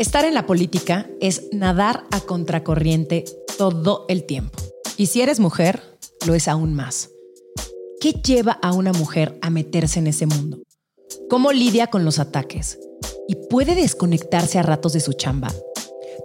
[0.00, 3.26] Estar en la política es nadar a contracorriente
[3.58, 4.58] todo el tiempo.
[4.96, 5.82] Y si eres mujer,
[6.26, 7.10] lo es aún más.
[8.00, 10.62] ¿Qué lleva a una mujer a meterse en ese mundo?
[11.28, 12.78] ¿Cómo lidia con los ataques?
[13.28, 15.52] ¿Y puede desconectarse a ratos de su chamba?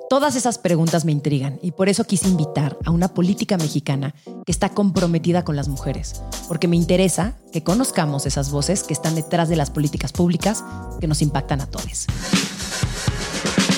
[0.10, 4.16] Todas esas preguntas me intrigan y por eso quise invitar a una política mexicana
[4.46, 9.16] que está comprometida con las mujeres, porque me interesa que conozcamos esas voces que están
[9.16, 10.64] detrás de las políticas públicas
[11.02, 12.08] que nos impactan a todos.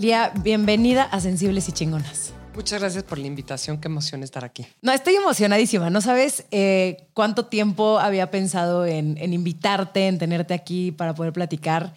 [0.00, 2.32] Lía, bienvenida a Sensibles y Chingonas.
[2.54, 4.66] Muchas gracias por la invitación, qué emoción estar aquí.
[4.80, 5.90] No, estoy emocionadísima.
[5.90, 11.92] No sabes eh, cuánto tiempo había pensado en, invitarte, en tenerte aquí para poder platicar.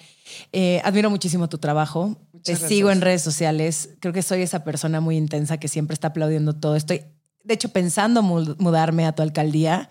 [0.52, 2.17] Eh, admiro muchísimo tu trabajo.
[2.44, 3.92] Te sigo en redes sociales.
[4.02, 6.75] Creo que soy esa persona muy intensa que siempre está aplaudiendo todo.
[6.75, 7.05] Estoy,
[7.45, 9.89] de hecho, pensando mudarme a tu alcaldía.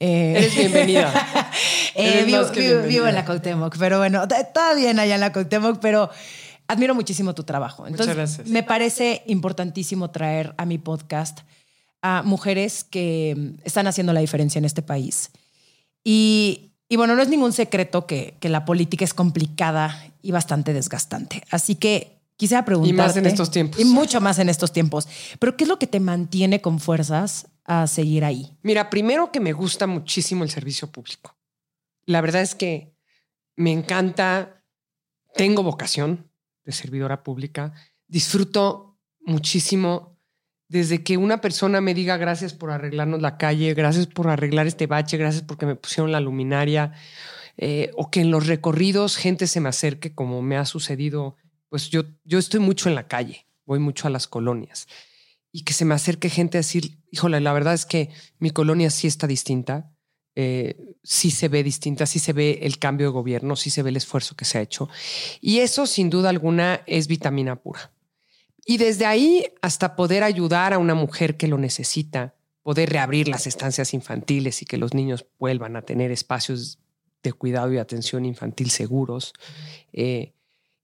[0.00, 1.50] Eh, Eres bienvenida.
[1.96, 4.22] vivo, en la Cuauhtémoc, pero bueno,
[4.76, 6.10] bien allá en la Cuauhtémoc, pero
[6.68, 7.86] admiro muchísimo tu trabajo.
[7.86, 8.48] Entonces, Muchas gracias.
[8.48, 11.40] me parece importantísimo traer a mi podcast
[12.02, 15.30] a mujeres que están haciendo la diferencia en este país.
[16.04, 21.42] Y, bueno, no es ningún secreto que, la política es complicada y bastante desgastante.
[21.50, 22.94] Así que quisiera preguntarte.
[22.94, 23.80] Y más en estos tiempos.
[23.80, 25.08] Y mucho más en estos tiempos.
[25.38, 28.54] Pero ¿qué es lo que te mantiene con fuerzas a seguir ahí?
[28.62, 31.34] Mira, primero que me gusta muchísimo el servicio público.
[32.04, 32.94] La verdad es que
[33.56, 34.62] me encanta,
[35.34, 36.28] tengo vocación,
[36.64, 37.72] de servidora pública,
[38.06, 40.14] disfruto muchísimo
[40.68, 44.86] desde que una persona me diga gracias por arreglarnos la calle, gracias por arreglar este
[44.86, 46.92] bache, gracias porque me pusieron la luminaria,
[47.56, 51.36] eh, o que en los recorridos gente se me acerque como me ha sucedido,
[51.68, 54.88] pues yo, yo estoy mucho en la calle, voy mucho a las colonias,
[55.52, 58.90] y que se me acerque gente a decir, híjole, la verdad es que mi colonia
[58.90, 59.93] sí está distinta,
[60.36, 63.90] eh, sí se ve distinta, sí se ve el cambio de gobierno, sí se ve
[63.90, 64.88] el esfuerzo que se ha hecho.
[65.40, 67.92] Y eso, sin duda alguna, es vitamina pura.
[68.66, 73.46] Y desde ahí hasta poder ayudar a una mujer que lo necesita, poder reabrir las
[73.46, 76.78] estancias infantiles y que los niños vuelvan a tener espacios
[77.22, 79.34] de cuidado y atención infantil seguros.
[79.92, 80.32] Eh,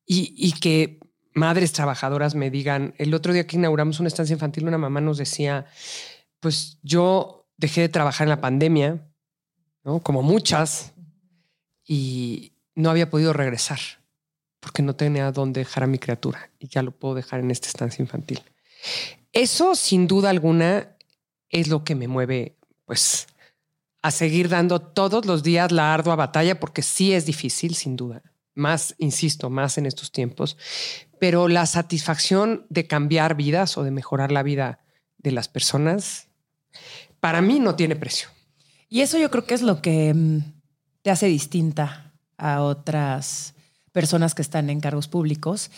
[0.07, 1.01] y, y que
[1.33, 5.19] madres trabajadoras me digan, el otro día que inauguramos una estancia infantil, una mamá nos
[5.19, 5.67] decía,
[6.39, 9.10] pues yo dejé de trabajar en la pandemia,
[9.83, 10.93] como muchas,
[11.85, 13.81] y no había podido regresar
[14.61, 17.67] porque no tenía dónde dejar a mi criatura y ya lo puedo dejar en esta
[17.67, 18.43] estancia infantil.
[19.33, 20.97] Eso, sin duda alguna,
[21.49, 23.27] es lo que me mueve, pues,
[24.03, 28.23] a seguir dando todos los días la ardua batalla, porque sí es difícil, sin duda.
[28.55, 30.57] Más, insisto, más en estos tiempos.
[31.19, 34.81] Pero la satisfacción de cambiar vidas o de mejorar la vida
[35.19, 36.29] de las personas,
[37.21, 38.29] para mí no tiene precio.
[38.91, 40.41] Y eso yo creo que es lo que mm,
[41.03, 43.55] te hace distinta a otras
[43.93, 45.71] personas que están en cargos públicos.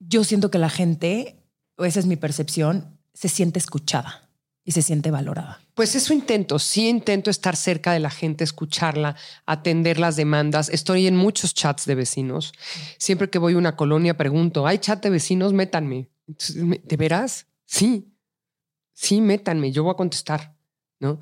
[0.00, 1.36] Yo siento que la gente,
[1.76, 4.30] o esa es mi percepción, se siente escuchada
[4.64, 5.60] y se siente valorada.
[5.74, 10.70] Pues eso intento, sí intento estar cerca de la gente, escucharla, atender las demandas.
[10.70, 12.52] Estoy en muchos chats de vecinos.
[12.96, 15.52] Siempre que voy a una colonia pregunto, ¿hay chat de vecinos?
[15.52, 16.08] Métanme.
[16.26, 17.46] ¿De veras?
[17.66, 18.14] Sí,
[18.94, 20.54] sí, métanme, yo voy a contestar,
[21.00, 21.20] ¿no?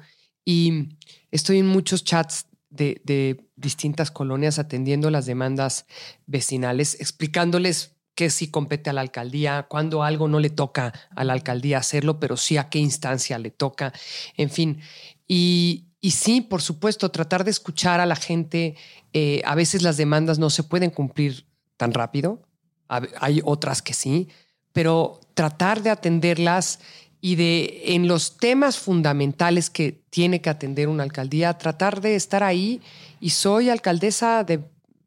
[0.50, 0.96] Y
[1.30, 5.86] estoy en muchos chats de, distintas colonias atendiendo las demandas
[6.26, 11.34] vecinales, explicándoles qué sí compete a la alcaldía, cuando algo no le toca a la
[11.34, 13.92] alcaldía hacerlo, pero sí a qué instancia le toca,
[14.36, 14.80] en fin.
[15.28, 18.74] Y, sí, por supuesto, tratar de escuchar a la gente.
[19.12, 21.46] Eh, a veces las demandas no se pueden cumplir
[21.76, 22.42] tan rápido,
[22.88, 24.26] hay otras que sí,
[24.72, 26.80] pero tratar de atenderlas
[27.20, 32.42] y de en los temas fundamentales que tiene que atender una alcaldía, tratar de estar
[32.42, 32.80] ahí.
[33.20, 34.60] Y soy alcaldesa de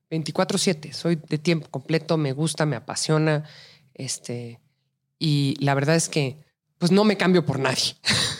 [0.09, 3.45] 24/7, soy de tiempo completo, me gusta, me apasiona.
[3.95, 4.59] Este,
[5.17, 6.37] y la verdad es que
[6.77, 7.95] pues no me cambio por nadie.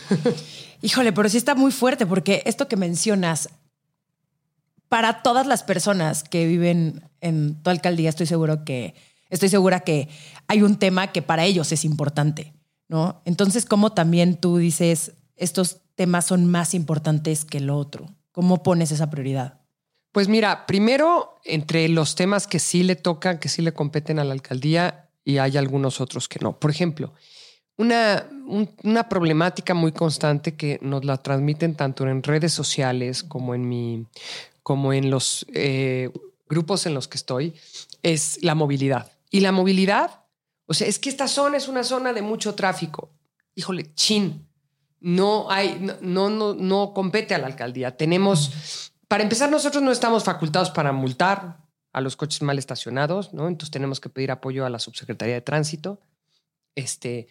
[0.81, 3.49] Híjole, pero sí está muy fuerte porque esto que mencionas,
[4.89, 8.93] para todas las personas que viven en tu alcaldía, estoy seguro que
[9.29, 10.09] estoy segura que
[10.47, 12.53] hay un tema que para ellos es importante
[12.93, 13.23] ¿no?
[13.25, 18.07] Entonces, ¿cómo también tú dices, estos temas son más importantes que el otro?
[18.31, 19.61] ¿Cómo pones esa prioridad?
[20.11, 24.23] Pues mira, primero, entre los temas que sí le tocan, que sí le competen a
[24.23, 26.59] la alcaldía, y hay algunos otros que no.
[26.59, 27.13] Por ejemplo,
[27.77, 28.27] una,
[28.83, 34.05] una problemática muy constante que nos la transmiten tanto en redes sociales como en mi,
[34.61, 36.11] como en los eh,
[36.47, 37.55] grupos en los que estoy,
[38.03, 39.11] es la movilidad.
[39.31, 40.22] Y la movilidad,
[40.65, 43.11] o sea, es que esta zona es una zona de mucho tráfico.
[43.55, 44.47] Híjole, chin,
[44.99, 47.97] no hay, no, no, no compete a la alcaldía.
[47.97, 51.57] Tenemos, para empezar, nosotros no estamos facultados para multar
[51.91, 53.47] a los coches mal estacionados, ¿no?
[53.47, 55.99] Entonces tenemos que pedir apoyo a la subsecretaría de tránsito.
[56.75, 57.27] Este,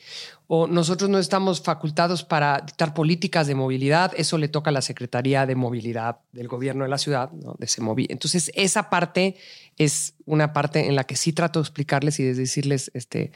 [0.46, 4.82] o nosotros no estamos facultados para dictar políticas de movilidad, eso le toca a la
[4.82, 7.56] Secretaría de Movilidad del gobierno de la ciudad, ¿no?
[7.58, 8.06] de Semovi.
[8.08, 9.36] Entonces, esa parte
[9.76, 13.32] es una parte en la que sí trato de explicarles y de decirles, este,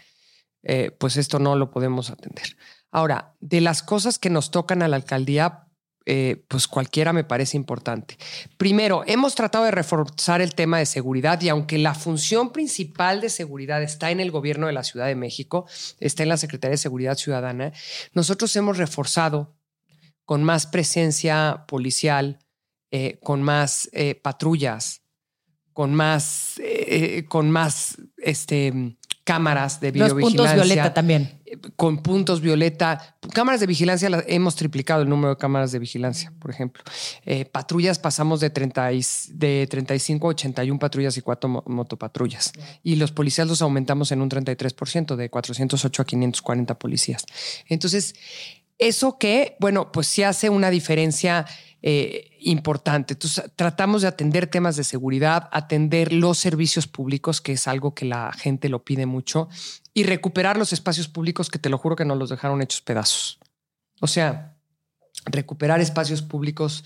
[0.62, 2.56] eh, pues esto no lo podemos atender.
[2.92, 5.65] Ahora, de las cosas que nos tocan a la alcaldía,
[6.08, 8.16] eh, pues cualquiera me parece importante.
[8.56, 13.28] Primero, hemos tratado de reforzar el tema de seguridad y aunque la función principal de
[13.28, 15.66] seguridad está en el gobierno de la Ciudad de México,
[15.98, 17.72] está en la Secretaría de Seguridad Ciudadana,
[18.12, 19.56] nosotros hemos reforzado
[20.24, 22.38] con más presencia policial,
[22.92, 25.02] eh, con más eh, patrullas,
[25.72, 26.60] con más,
[27.28, 30.38] con más este, cámaras de videovigilancia.
[30.38, 31.35] Los puntos violeta también.
[31.76, 33.16] Con puntos violeta.
[33.32, 36.82] Cámaras de vigilancia, hemos triplicado el número de cámaras de vigilancia, por ejemplo.
[37.24, 38.90] Eh, patrullas pasamos de, 30
[39.30, 42.52] de 35 a 81 patrullas y cuatro motopatrullas.
[42.82, 47.24] Y los policías los aumentamos en un 33%, de 408 a 540 policías.
[47.68, 48.14] Entonces,
[48.78, 51.46] eso que, bueno, pues sí hace una diferencia
[51.82, 53.14] eh, importante.
[53.14, 58.04] Entonces, tratamos de atender temas de seguridad, atender los servicios públicos, que es algo que
[58.04, 59.48] la gente lo pide mucho,
[59.96, 63.38] y recuperar los espacios públicos que te lo juro que nos los dejaron hechos pedazos.
[64.02, 64.54] O sea,
[65.24, 66.84] recuperar espacios públicos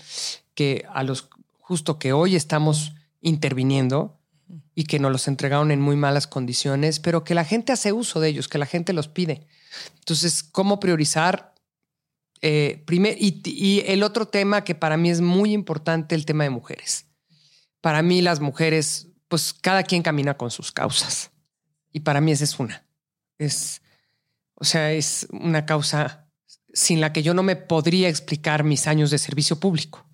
[0.53, 1.27] que a los
[1.59, 4.17] justo que hoy estamos interviniendo
[4.75, 8.21] y que nos los entregaron en muy malas condiciones, pero que la gente hace uso
[8.21, 9.45] de ellos, que la gente los pide.
[9.99, 11.53] Entonces, ¿cómo priorizar?
[12.41, 17.07] Eh, y, el otro tema que para mí es muy importante, el tema de mujeres.
[17.81, 21.31] Para mí las mujeres, pues cada quien camina con sus causas.
[21.91, 22.85] Y para mí esa es una.
[23.41, 23.81] Es,
[24.55, 26.27] o sea, es una causa
[26.73, 30.05] sin la que yo no me podría explicar mis años de servicio público.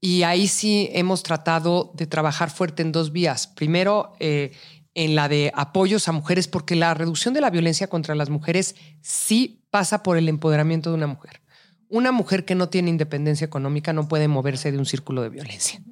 [0.00, 3.46] Y ahí sí hemos tratado de trabajar fuerte en dos vías.
[3.46, 4.52] Primero, eh,
[4.94, 8.76] en la de apoyos a mujeres, porque la reducción de la violencia contra las mujeres
[9.02, 11.42] sí pasa por el empoderamiento de una mujer.
[11.88, 15.82] Una mujer que no tiene independencia económica no puede moverse de un círculo de violencia.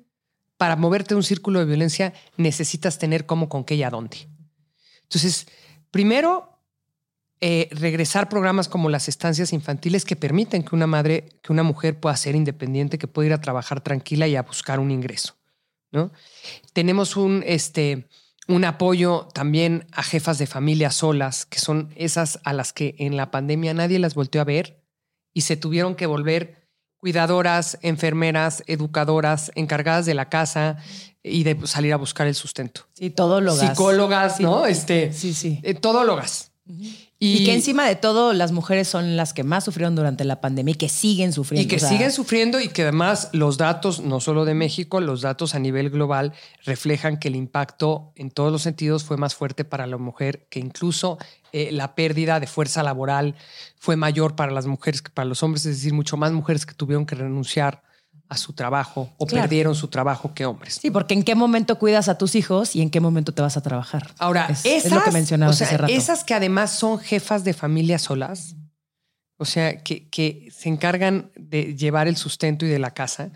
[0.57, 4.29] Para moverte de un círculo de violencia necesitas tener cómo, con qué y a dónde.
[5.03, 5.47] Entonces,
[5.95, 6.59] primero,
[7.41, 12.01] eh, regresar programas como las estancias infantiles que permiten que una madre, que una mujer
[12.01, 15.37] pueda ser independiente, que pueda ir a trabajar tranquila y a buscar un ingreso.
[15.93, 16.11] ¿no?
[16.73, 18.09] Tenemos un, este,
[18.49, 23.17] un apoyo también a jefas de familia solas, que son esas a las que en
[23.17, 24.83] la pandemia nadie las volteó a ver
[25.33, 30.79] y se tuvieron que volver cuidadoras, enfermeras, educadoras, encargadas de la casa
[31.25, 32.83] y de salir a buscar el sustento.
[32.93, 33.71] Sí, todólogas.
[33.71, 34.67] Psicólogas, ¿no?
[34.67, 35.59] Este, sí, sí.
[35.63, 36.53] Eh, todólogas.
[37.19, 40.73] Y, que encima de todo, las mujeres son las que más sufrieron durante la pandemia
[40.73, 41.65] y que siguen sufriendo.
[41.65, 45.55] Y que siguen sufriendo y que además los datos, no solo de México, los datos
[45.55, 46.33] a nivel global
[46.65, 50.59] reflejan que el impacto en todos los sentidos fue más fuerte para la mujer, que
[50.59, 51.19] incluso
[51.53, 53.35] eh, la pérdida de fuerza laboral
[53.79, 56.75] fue mayor para las mujeres que para los hombres, es decir, mucho más mujeres que
[56.75, 57.83] tuvieron que renunciar
[58.29, 60.79] a su trabajo o perdieron su trabajo que hombres.
[60.81, 63.57] Sí, porque en qué momento cuidas a tus hijos y en qué momento te vas
[63.57, 64.15] a trabajar.
[64.19, 65.93] Ahora, esas, lo que mencionabas hace rato.
[65.93, 68.57] Esas que además son jefas de familia solas,
[69.37, 73.33] o sea, que, que se encargan de llevar el sustento y de la casa,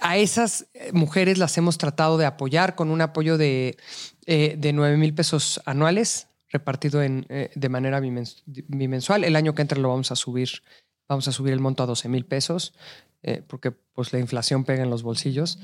[0.00, 3.76] a esas eh, mujeres las hemos tratado de apoyar con un apoyo de,
[4.26, 9.24] eh, de 9 mil pesos anuales repartido en, eh, de manera bimensual.
[9.24, 10.62] El año que entra lo vamos a subir,
[11.08, 12.74] vamos a subir el monto a 12 mil pesos.
[13.26, 15.58] Eh, porque pues la inflación pega en los bolsillos,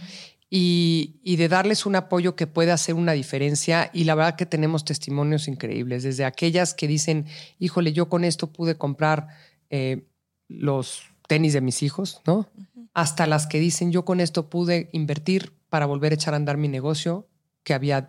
[0.52, 3.90] y, de darles un apoyo que puede hacer una diferencia.
[3.92, 7.26] Y la verdad que tenemos testimonios increíbles, desde aquellas que dicen,
[7.58, 9.28] híjole, yo con esto pude comprar
[9.68, 10.08] eh,
[10.48, 12.48] los tenis de mis hijos, ¿no?
[12.94, 16.56] Hasta las que dicen, yo con esto pude invertir para volver a echar a andar
[16.56, 17.28] mi negocio
[17.62, 18.08] que había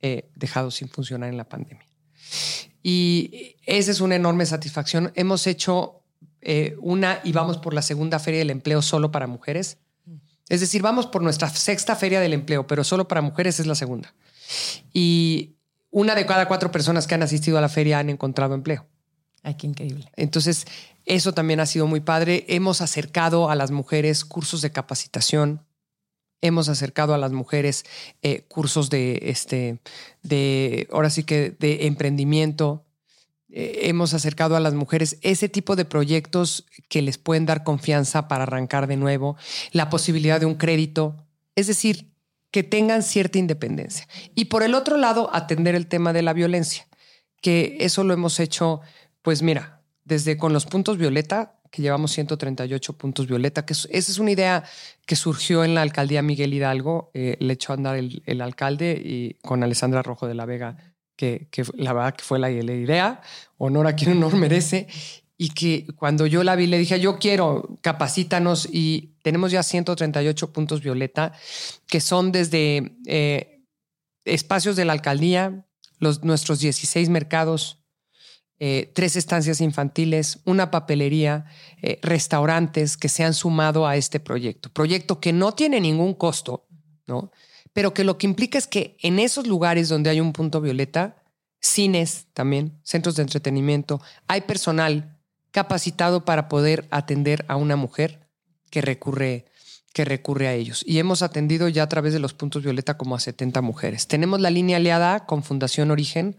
[0.00, 1.84] eh, dejado sin funcionar en la pandemia.
[2.82, 5.12] Y esa es una enorme satisfacción.
[5.14, 6.01] Hemos hecho
[6.42, 9.78] eh, una y vamos por la segunda feria del empleo solo para mujeres.
[10.48, 13.74] Es decir, vamos por nuestra sexta feria del empleo, pero solo para mujeres es la
[13.74, 14.12] segunda.
[14.92, 15.54] Y
[15.90, 18.86] una de cada cuatro personas que han asistido a la feria han encontrado empleo.
[19.42, 20.10] Ay, qué increíble.
[20.16, 20.66] Entonces,
[21.06, 22.44] eso también ha sido muy padre.
[22.48, 25.62] Hemos acercado a las mujeres cursos de capacitación
[26.42, 27.84] hemos acercado a las mujeres
[28.20, 29.78] eh, cursos de, este,
[30.22, 32.84] de, ahora sí que de emprendimiento,
[33.54, 38.44] hemos acercado a las mujeres ese tipo de proyectos que les pueden dar confianza para
[38.44, 39.36] arrancar de nuevo,
[39.72, 41.16] la posibilidad de un crédito,
[41.54, 42.12] es decir,
[42.50, 44.06] que tengan cierta independencia.
[44.34, 46.86] Y por el otro lado, atender el tema de la violencia,
[47.40, 48.80] que eso lo hemos hecho,
[49.22, 54.18] pues mira, desde con los puntos violeta, que llevamos 138 puntos violeta, que esa es
[54.18, 54.64] una idea
[55.06, 59.00] que surgió en la alcaldía Miguel Hidalgo, eh, le echó a andar el, el alcalde
[59.02, 60.91] y con Alessandra Rojo de la Vega
[61.22, 63.20] que, la verdad que fue la, idea,
[63.58, 64.88] honor a quien honor merece,
[65.38, 70.52] y que cuando yo la vi le dije, yo quiero, capacítanos, y tenemos ya 138
[70.52, 71.32] puntos violeta,
[71.86, 73.62] que son desde eh,
[74.24, 75.64] espacios de la alcaldía,
[75.98, 77.78] los, nuestros 16 mercados,
[78.58, 81.46] eh, tres estancias infantiles, una papelería,
[81.82, 84.70] eh, restaurantes que se han sumado a este proyecto.
[84.70, 86.66] Proyecto que no tiene ningún costo,
[87.06, 87.32] ¿no?
[87.72, 91.22] Pero que lo que implica es que en esos lugares donde hay un punto violeta,
[91.60, 95.18] cines también, centros de entretenimiento, hay personal
[95.50, 98.28] capacitado para poder atender a una mujer
[98.70, 99.46] que recurre
[99.92, 100.82] que recurre a ellos.
[100.86, 104.06] Y hemos atendido ya a través de los puntos violeta como a 70 mujeres.
[104.06, 106.36] Tenemos la línea aliada con Fundación Origen,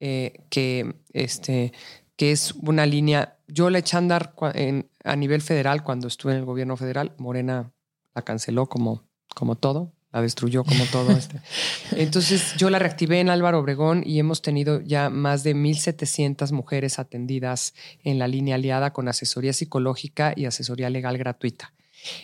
[0.00, 1.72] eh, que, este,
[2.16, 4.34] que es una línea, yo la eché a andar
[5.04, 7.72] a nivel federal cuando estuve en el gobierno federal, Morena
[8.14, 11.12] la canceló como, como todo, la destruyó como todo.
[11.12, 11.40] Este.
[11.92, 16.98] Entonces yo la reactivé en Álvaro Obregón y hemos tenido ya más de 1.700 mujeres
[16.98, 21.72] atendidas en la línea aliada con asesoría psicológica y asesoría legal gratuita.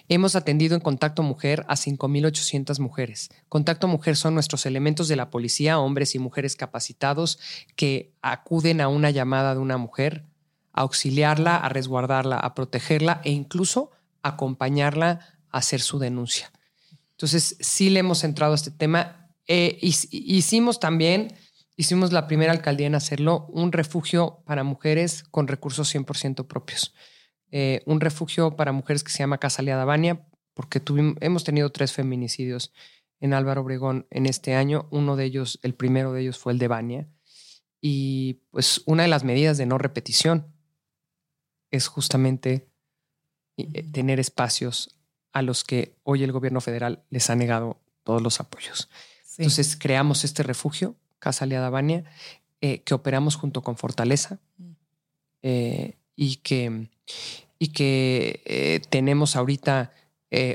[0.09, 3.31] Hemos atendido en Contacto Mujer a 5.800 mujeres.
[3.49, 7.39] Contacto Mujer son nuestros elementos de la policía, hombres y mujeres capacitados
[7.77, 10.25] que acuden a una llamada de una mujer,
[10.73, 13.91] a auxiliarla, a resguardarla, a protegerla e incluso
[14.23, 15.21] acompañarla
[15.51, 16.53] a hacer su denuncia.
[17.17, 19.31] Entonces, sí le hemos entrado a este tema.
[19.47, 21.35] Eh, hicimos también,
[21.77, 26.95] hicimos la primera alcaldía en hacerlo, un refugio para mujeres con recursos 100% propios.
[27.51, 31.71] Eh, un refugio para mujeres que se llama Casa Aliada Bania, porque tuvimos, hemos tenido
[31.71, 32.73] tres feminicidios
[33.21, 34.89] en Álvaro Obregón en este año.
[34.91, 37.09] Uno de ellos, el primero de ellos fue el de Bania.
[37.81, 40.53] Y pues una de las medidas de no repetición
[41.71, 42.69] es justamente
[43.57, 44.97] eh, tener espacios
[45.35, 48.89] a los que hoy el gobierno federal les ha negado todos los apoyos.
[49.37, 52.05] Entonces creamos este refugio, Casa Aliada Bania,
[52.61, 54.71] eh, que operamos junto con Fortaleza mm.
[55.43, 56.89] eh, y que,
[57.59, 59.93] y que eh, tenemos ahorita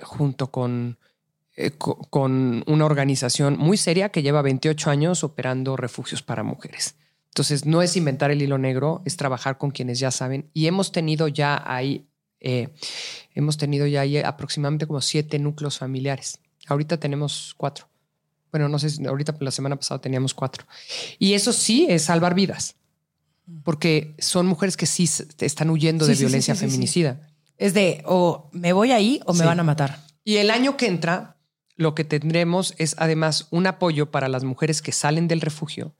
[0.03, 0.97] junto con,
[2.09, 6.95] con una organización muy seria que lleva 28 años operando refugios para mujeres.
[7.29, 10.49] Entonces, no es inventar el hilo negro, es trabajar con quienes ya saben.
[10.53, 12.09] Y hemos tenido ya ahí
[12.39, 12.69] eh,
[13.33, 16.39] hemos tenido ya ahí aproximadamente como siete núcleos familiares.
[16.67, 17.87] Ahorita tenemos cuatro.
[18.51, 20.65] Bueno, no sé, ahorita la semana pasada teníamos cuatro.
[21.19, 22.75] Y eso sí es salvar vidas,
[23.63, 27.29] porque son mujeres que sí están huyendo de violencia feminicida.
[27.57, 30.03] Es de o me voy ahí o me van a matar.
[30.23, 31.37] Y el año que entra,
[31.75, 35.95] lo que tendremos es además un apoyo para las mujeres que salen del refugio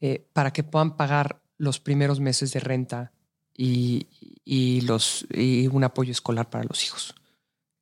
[0.00, 3.12] eh, para que puedan pagar los primeros meses de renta
[3.56, 7.14] y, los, y un apoyo escolar para los hijos.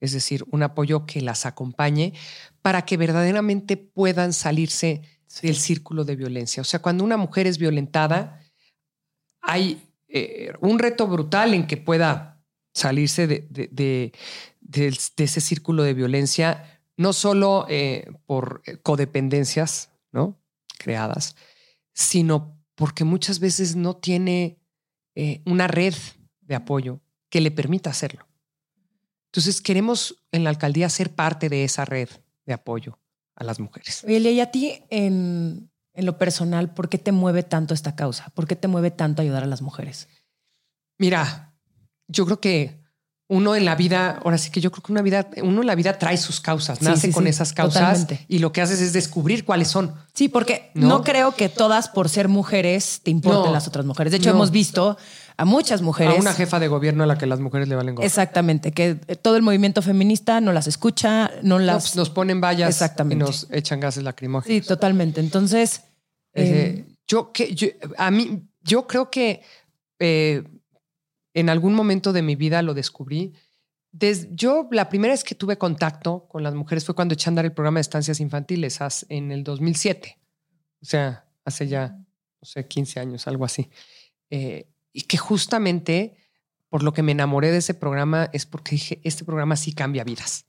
[0.01, 2.15] Es decir, un apoyo que las acompañe
[2.63, 5.03] para que verdaderamente puedan salirse
[5.43, 6.61] del círculo de violencia.
[6.61, 8.41] O sea, cuando una mujer es violentada,
[9.41, 14.13] hay eh, un reto brutal en que pueda salirse de,
[15.17, 20.41] ese círculo de violencia, no solo eh, por codependencias ¿no?
[20.79, 21.37] creadas,
[21.93, 24.59] sino porque muchas veces no tiene
[25.15, 25.95] eh, una red
[26.41, 28.27] de apoyo que le permita hacerlo.
[29.27, 32.09] Entonces queremos en la alcaldía ser parte de esa red
[32.47, 32.99] de apoyo
[33.35, 34.05] a las mujeres.
[34.05, 38.31] Oye, y a ti en, en lo personal, ¿por qué te mueve tanto esta causa?
[38.31, 40.09] ¿Por qué te mueve tanto ayudar a las mujeres?
[40.97, 41.55] Mira,
[42.09, 42.83] yo creo que
[43.31, 45.75] uno en la vida, ahora sí que yo creo que una vida, uno en la
[45.75, 49.69] vida trae sus causas, nace con esas causas y lo que haces es descubrir cuáles
[49.69, 49.95] son.
[50.15, 54.13] Sí, porque no, creo que todas por ser mujeres te importen las otras mujeres.
[54.13, 54.97] De hecho, hemos visto
[55.37, 56.17] a muchas mujeres.
[56.17, 58.07] A una jefa de gobierno a la que las mujeres le valen gorro.
[58.07, 61.97] Exactamente, que todo el movimiento feminista no las escucha, no las.
[61.97, 63.23] Nos, ponen vallas Exactamente.
[63.23, 64.63] y nos echan gases lacrimógenos.
[64.63, 65.21] Sí, totalmente.
[65.21, 65.83] Entonces.
[66.35, 69.43] Eh, yo, que, a mí, yo creo que
[69.99, 70.45] eh,
[71.39, 73.33] en algún momento de mi vida lo descubrí.
[74.33, 77.45] yo la primera vez que tuve contacto con las mujeres fue cuando eché a andar
[77.45, 80.19] el programa de estancias infantiles en el 2007.
[80.83, 83.71] O sea, hace ya, no sé, 15 años, algo así.
[84.31, 86.17] Eh, y que justamente
[86.69, 90.03] por lo que me enamoré de ese programa es porque dije, este programa sí cambia
[90.03, 90.45] vidas.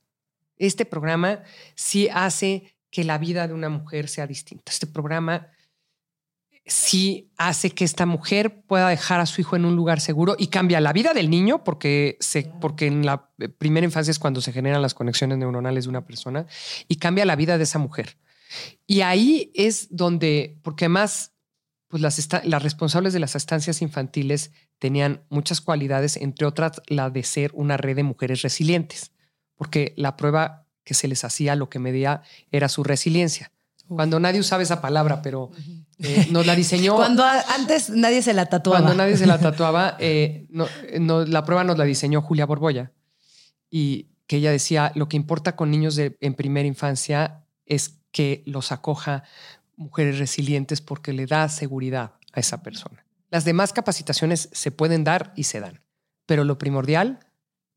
[0.57, 1.43] Este programa
[1.75, 4.71] sí hace que la vida de una mujer sea distinta.
[4.71, 5.49] Este programa
[6.65, 10.47] sí hace que esta mujer pueda dejar a su hijo en un lugar seguro y
[10.47, 14.53] cambia la vida del niño porque, se, porque en la primera infancia es cuando se
[14.53, 16.45] generan las conexiones neuronales de una persona
[16.87, 18.17] y cambia la vida de esa mujer.
[18.85, 21.33] Y ahí es donde, porque además,
[21.87, 27.23] pues las, las responsables de las estancias infantiles tenían muchas cualidades, entre otras la de
[27.23, 29.11] ser una red de mujeres resilientes,
[29.55, 33.51] porque la prueba que se les hacía, lo que medía, era su resiliencia.
[33.89, 35.49] Cuando nadie usaba esa palabra, pero
[35.97, 36.95] eh, nos la diseñó.
[36.97, 38.79] Cuando antes nadie se la tatuaba.
[38.79, 42.91] Cuando nadie se la tatuaba, eh, no, la prueba nos la diseñó Julia Borboya.
[43.69, 48.43] Y que ella decía, lo que importa con niños de, en primera infancia es que
[48.45, 49.23] los acoja
[49.75, 53.05] mujeres resilientes porque le da seguridad a esa persona.
[53.31, 55.81] Las demás capacitaciones se pueden dar y se dan,
[56.25, 57.19] pero lo primordial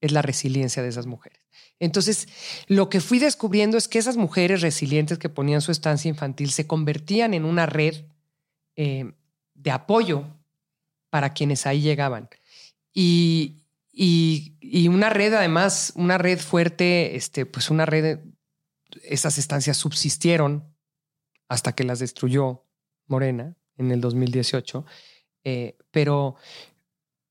[0.03, 1.41] es la resiliencia de esas mujeres.
[1.79, 2.29] Entonces,
[2.67, 6.67] lo que fui descubriendo es que esas mujeres resilientes que ponían su estancia infantil se
[6.67, 8.05] convertían en una red
[8.77, 9.13] eh,
[9.55, 10.27] de apoyo
[11.09, 12.29] para quienes ahí llegaban.
[12.93, 13.59] Y,
[14.89, 18.21] una red, además, una red fuerte, este, pues una red,
[19.03, 20.65] esas estancias subsistieron
[21.49, 22.65] hasta que las destruyó
[23.07, 24.85] Morena en el 2018.
[25.45, 26.37] Eh, pero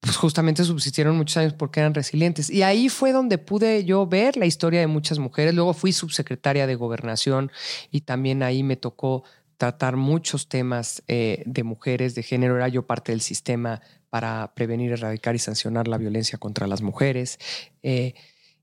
[0.02, 2.50] pues justamente subsistieron muchos años porque eran resilientes.
[2.50, 5.54] Y ahí fue donde pude yo ver la historia de muchas mujeres.
[5.54, 7.52] Luego fui subsecretaria de gobernación
[7.92, 9.24] y también ahí me tocó
[9.58, 12.56] tratar muchos temas eh, de mujeres, de género.
[12.56, 13.80] Era yo parte del sistema
[14.10, 17.38] para prevenir, erradicar y sancionar la violencia contra las mujeres.
[17.84, 18.16] Eh,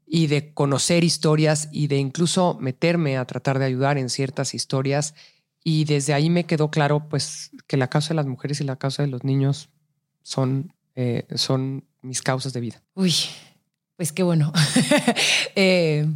[0.04, 5.14] y de conocer historias y de incluso meterme a tratar de ayudar en ciertas historias.
[5.62, 8.76] Y desde ahí me quedó claro pues que la causa de las mujeres y la
[8.76, 9.71] causa de los niños
[10.23, 12.83] son eh, son mis causas de vida.
[12.95, 13.14] Uy,
[13.97, 14.52] pues qué bueno.
[15.55, 16.07] Eh,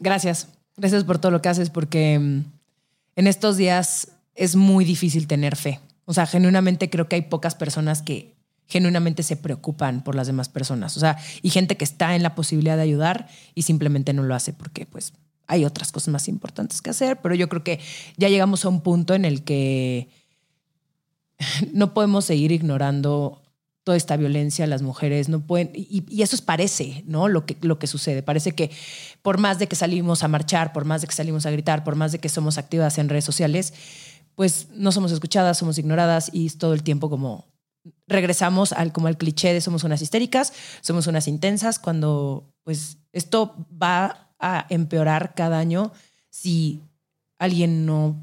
[0.00, 2.44] gracias, gracias por todo lo que haces, porque mm,
[3.16, 5.80] en estos días es muy difícil tener fe.
[6.04, 10.48] O sea, genuinamente creo que hay pocas personas que genuinamente se preocupan por las demás
[10.48, 10.96] personas.
[10.96, 14.34] O sea, y gente que está en la posibilidad de ayudar y simplemente no lo
[14.34, 15.12] hace porque pues
[15.48, 17.80] hay otras cosas más importantes que hacer, pero yo creo que
[18.16, 20.08] ya llegamos a un punto en el que
[21.72, 23.42] no podemos seguir ignorando
[23.84, 27.26] toda esta violencia, las mujeres no pueden, y, eso es parece, ¿no?
[27.26, 28.22] Lo que, lo que sucede.
[28.22, 28.70] Parece que
[29.22, 31.96] por más de que salimos a marchar, por más de que salimos a gritar, por
[31.96, 33.72] más de que somos activas en redes sociales,
[34.34, 37.46] pues no somos escuchadas, somos ignoradas y todo el tiempo como
[38.06, 43.56] regresamos al como al cliché de somos unas histéricas, somos unas intensas, cuando pues esto
[43.82, 45.92] va a empeorar cada año
[46.28, 46.82] si
[47.38, 48.16] alguien no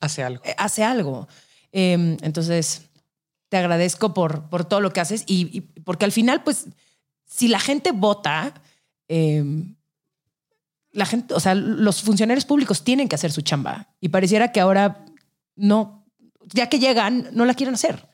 [0.00, 0.42] hace algo.
[0.58, 1.28] Hace algo.
[1.72, 2.82] Em, entonces,
[3.48, 6.66] te agradezco por, por todo lo que haces y, porque al final, pues,
[7.26, 8.54] si la gente vota,
[9.08, 9.74] em,
[10.92, 14.60] la gente, o sea, los funcionarios públicos tienen que hacer su chamba y pareciera que
[14.60, 15.04] ahora
[15.56, 16.06] no,
[16.52, 18.08] ya que llegan, no la quieren hacer.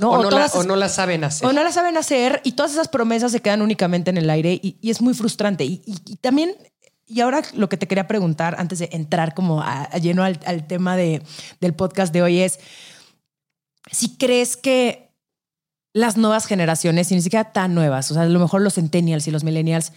[0.00, 0.10] ¿no?
[0.12, 1.46] O, no la, o, no la, saben hacer.
[1.48, 4.60] O no la saben hacer y todas esas promesas se quedan únicamente en el aire
[4.62, 5.64] y, es muy frustrante.
[5.64, 5.80] Y,
[6.20, 6.54] también,
[7.06, 10.66] y ahora lo que te quería preguntar antes de entrar como a, lleno al, al
[10.66, 11.22] tema de,
[11.60, 12.60] del podcast de hoy es,
[13.90, 15.08] si crees que
[15.94, 19.26] las nuevas generaciones, y ni siquiera tan nuevas, o sea, a lo mejor los centennials
[19.26, 19.92] y los millennials,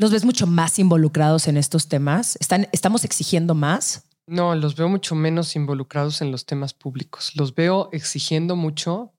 [0.00, 2.36] los ves mucho más involucrados en estos temas?
[2.40, 4.04] ¿Están, ¿Estamos exigiendo más?
[4.26, 7.32] No, los veo mucho menos involucrados en los temas públicos.
[7.34, 9.12] Los veo exigiendo mucho,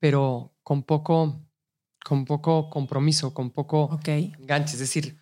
[0.00, 1.40] pero con poco,
[2.04, 4.32] con poco compromiso, con poco okay.
[4.40, 4.72] enganche.
[4.72, 5.18] Es decir,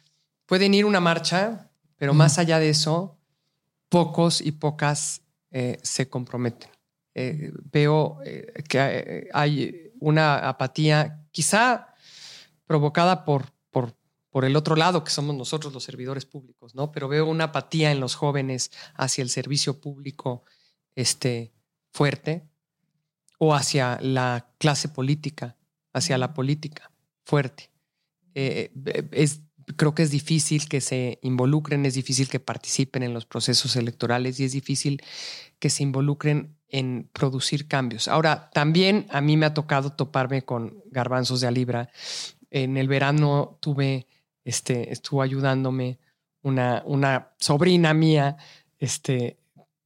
[0.46, 3.18] pueden ir una marcha, pero más allá de eso,
[3.90, 6.70] pocos y pocas eh, se comprometen.
[7.21, 11.95] Eh, veo eh, que hay una apatía quizá
[12.67, 16.93] provocada por, por, el otro lado, que somos nosotros los servidores públicos, ¿no?
[16.93, 20.45] Pero veo una apatía en los jóvenes hacia el servicio público
[20.95, 21.53] este,
[21.93, 22.49] fuerte
[23.39, 25.57] o hacia la clase política,
[25.93, 26.93] hacia la política
[27.25, 27.71] fuerte.
[28.35, 28.73] Eh,
[29.11, 29.41] es,
[29.77, 34.39] creo que es difícil que se involucren, es difícil que participen en los procesos electorales
[34.39, 35.03] y es difícil
[35.59, 38.09] que se involucren en producir cambios.
[38.09, 41.91] Ahora, también a mí me ha tocado toparme con garbanzos de a.
[42.51, 44.07] En el verano tuve,
[44.45, 45.99] este, estuvo ayudándome
[46.43, 48.37] una, una sobrina mía,
[48.79, 49.39] este,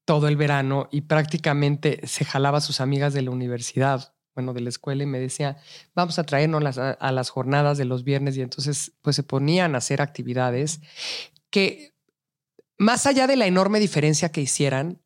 [0.04, 4.60] todo el verano y prácticamente se jalaba a sus amigas de la universidad, bueno, de
[4.60, 5.56] la escuela y me decía,
[5.94, 9.74] vamos a traernos a, a las jornadas de los viernes y entonces pues se ponían
[9.74, 10.80] a hacer actividades
[11.50, 11.94] que
[12.76, 15.00] más allá de la enorme diferencia que hicieran,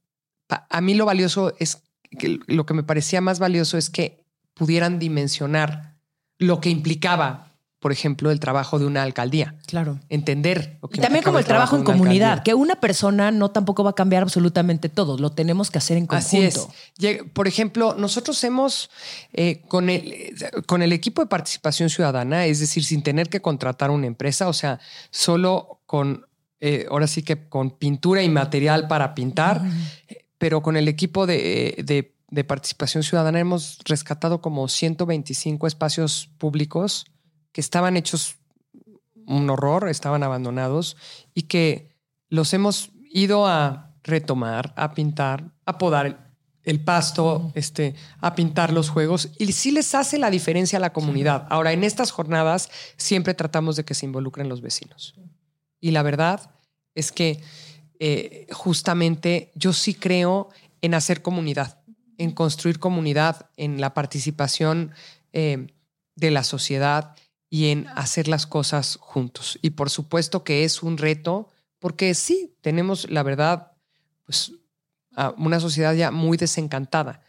[0.49, 1.83] a mí lo valioso es
[2.19, 5.97] que lo que me parecía más valioso es que pudieran dimensionar
[6.39, 7.49] lo que implicaba
[7.81, 9.55] por ejemplo, el trabajo de una alcaldía.
[9.67, 10.01] Claro.
[10.09, 10.79] Entender.
[10.93, 14.25] y también como el trabajo, en comunidad, que una persona no tampoco va a cambiar
[14.25, 16.71] absolutamente todo, lo tenemos que hacer en conjunto.
[16.97, 17.23] Así es.
[17.33, 18.91] Por ejemplo, nosotros hemos,
[19.33, 20.35] eh, con, el,
[20.67, 24.53] con el equipo de participación ciudadana, es decir, sin tener que contratar una empresa, o
[24.53, 24.81] sea,
[25.11, 26.27] solo con,
[26.59, 29.63] eh, ahora sí que con pintura y material para pintar,
[30.39, 37.07] pero con el equipo de, de, de participación ciudadana hemos rescatado como 125 espacios públicos
[37.53, 38.37] que estaban hechos
[39.27, 40.97] un horror, estaban abandonados
[41.35, 41.95] y que
[42.29, 46.33] los hemos ido a retomar, a pintar, a podar
[46.65, 50.93] el, pasto, este, a pintar los juegos y sí les hace la diferencia a la
[50.93, 51.47] comunidad.
[51.51, 55.15] Ahora, en estas jornadas siempre tratamos de que se involucren los vecinos.
[55.81, 56.51] Y la verdad
[56.95, 57.43] es que
[57.99, 60.51] eh, justamente yo sí creo
[60.83, 61.81] en hacer comunidad,
[62.17, 64.93] en construir comunidad, en la participación
[65.33, 65.67] eh,
[66.15, 67.17] de la sociedad
[67.51, 69.59] y en hacer las cosas juntos.
[69.63, 73.73] Y por supuesto que es un reto, porque sí, tenemos, la verdad,
[74.25, 74.53] pues
[75.37, 77.23] una sociedad ya muy desencantada,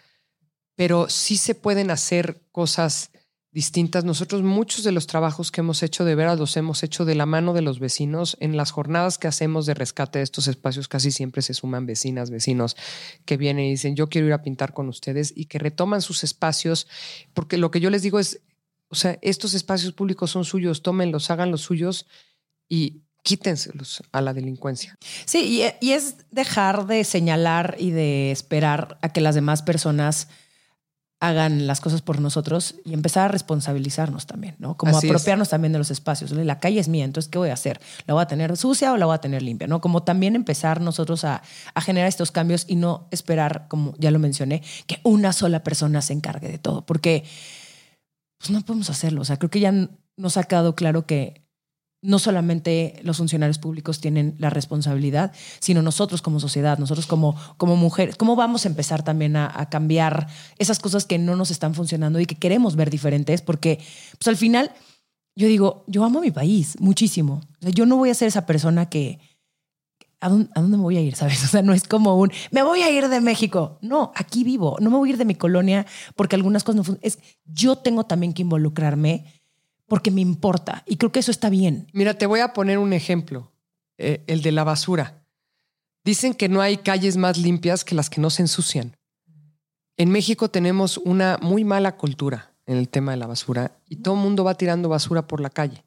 [0.76, 3.12] pero sí se pueden hacer cosas
[3.52, 4.06] distintas.
[4.06, 7.26] Nosotros muchos de los trabajos que hemos hecho de veras los hemos hecho de la
[7.26, 8.38] mano de los vecinos.
[8.40, 12.30] En las jornadas que hacemos de rescate de estos espacios casi siempre se suman vecinas,
[12.30, 12.78] vecinos
[13.26, 16.24] que vienen y dicen yo quiero ir a pintar con ustedes y que retoman sus
[16.24, 16.88] espacios,
[17.34, 18.42] porque lo que yo les digo es
[18.90, 22.08] o sea, estos espacios públicos son suyos, tómenlos, hagan los suyos
[22.68, 24.98] y quítenselos a la delincuencia.
[25.26, 30.28] Sí, y, es dejar de señalar y de esperar a que las demás personas
[31.22, 34.78] hagan las cosas por nosotros y empezar a responsabilizarnos también, ¿no?
[34.78, 36.32] Como apropiarnos también de los espacios.
[36.32, 37.82] La calle es mía, entonces, ¿qué voy a hacer?
[38.08, 39.68] ¿La voy a tener sucia o la voy a tener limpia?
[39.68, 39.82] ¿No?
[39.82, 41.42] Como también empezar nosotros a,
[41.74, 46.02] a generar estos cambios y no esperar, como ya lo mencioné, que una sola persona
[46.02, 46.86] se encargue de todo.
[46.86, 47.26] Porque
[48.38, 49.22] pues no podemos hacerlo.
[49.22, 49.74] O sea, creo que ya
[50.16, 51.49] nos ha quedado claro que
[52.02, 57.76] no solamente los funcionarios públicos tienen la responsabilidad, sino nosotros como sociedad, nosotros como, como
[57.76, 58.16] mujeres.
[58.16, 62.26] ¿Cómo vamos a empezar también a, cambiar esas cosas que no nos están funcionando y
[62.26, 63.42] que queremos ver diferentes?
[63.42, 63.80] Porque
[64.18, 64.72] pues al final,
[65.36, 67.42] yo digo, yo amo mi país muchísimo.
[67.60, 69.20] Yo no voy a ser esa persona que,
[70.22, 71.16] ¿a dónde, me voy a ir?
[71.16, 71.44] ¿Sabes?
[71.44, 73.78] O sea, no es como un, me voy a ir de México.
[73.82, 74.78] No, aquí vivo.
[74.80, 75.86] No me voy a ir de mi colonia
[76.16, 77.20] porque algunas cosas no funcionan.
[77.44, 79.39] Yo tengo también que involucrarme
[79.90, 80.84] porque me importa.
[80.86, 81.88] Y creo que eso está bien.
[81.92, 83.52] Mira, te voy a poner un ejemplo,
[83.98, 85.24] eh, el de la basura.
[86.06, 88.96] Dicen que no hay calles más limpias que las que no se ensucian.
[89.98, 94.14] En México tenemos una muy mala cultura en el tema de la basura y todo
[94.14, 95.84] el mundo va tirando basura por la calle.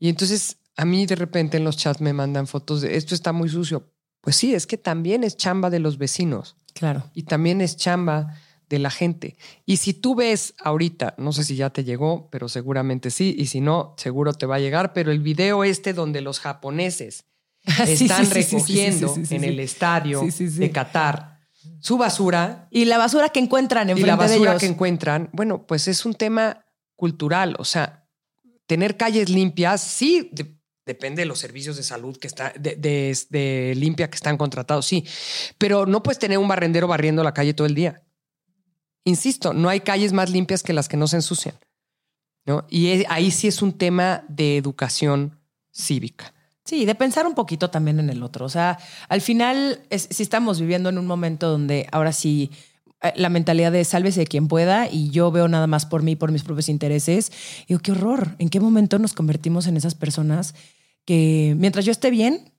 [0.00, 3.32] Y entonces a mí de repente en los chats me mandan fotos de esto está
[3.32, 3.92] muy sucio.
[4.20, 6.56] Pues sí, es que también es chamba de los vecinos.
[6.74, 7.04] Claro.
[7.14, 8.34] Y también es chamba
[8.70, 9.36] de la gente.
[9.66, 13.46] Y si tú ves ahorita, no sé si ya te llegó, pero seguramente sí, y
[13.46, 17.24] si no, seguro te va a llegar, pero el video este donde los japoneses
[17.86, 21.40] están recogiendo en el estadio de Qatar
[21.80, 22.68] su basura.
[22.70, 26.14] Y la basura que encuentran en Y la basura que encuentran, bueno, pues es un
[26.14, 28.06] tema cultural, o sea,
[28.66, 30.30] tener calles limpias, sí,
[30.86, 35.04] Depende de los servicios de salud que está, de, limpia que están contratados, sí.
[35.56, 38.02] Pero no puedes tener un barrendero barriendo la calle todo el día.
[39.04, 41.54] Insisto, no hay calles más limpias que las que no se ensucian.
[42.46, 42.66] ¿no?
[42.68, 45.38] Y ahí sí es un tema de educación
[45.72, 46.32] cívica.
[46.64, 48.44] Sí, de pensar un poquito también en el otro.
[48.44, 52.50] O sea, al final, si estamos viviendo en un momento donde ahora sí
[53.02, 56.32] eh, la mentalidad de sálvese quien pueda y yo veo nada más por mí, por
[56.32, 57.32] mis propios intereses.
[57.66, 58.36] Digo, qué horror.
[58.38, 60.54] ¿En qué momento nos convertimos en esas personas
[61.04, 62.52] que mientras yo esté bien,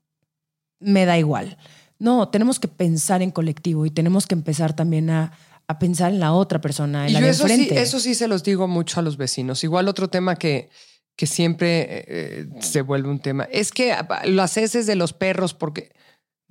[0.80, 1.56] me da igual.
[1.98, 5.32] No, tenemos que pensar en colectivo y tenemos que empezar también a,
[5.78, 9.00] pensar en la otra persona, en la eso Sí, eso sí se los digo mucho
[9.00, 9.64] a los vecinos.
[9.64, 10.70] Igual otro tema que,
[11.16, 15.92] que siempre eh, se vuelve un tema es que las heces de los perros, porque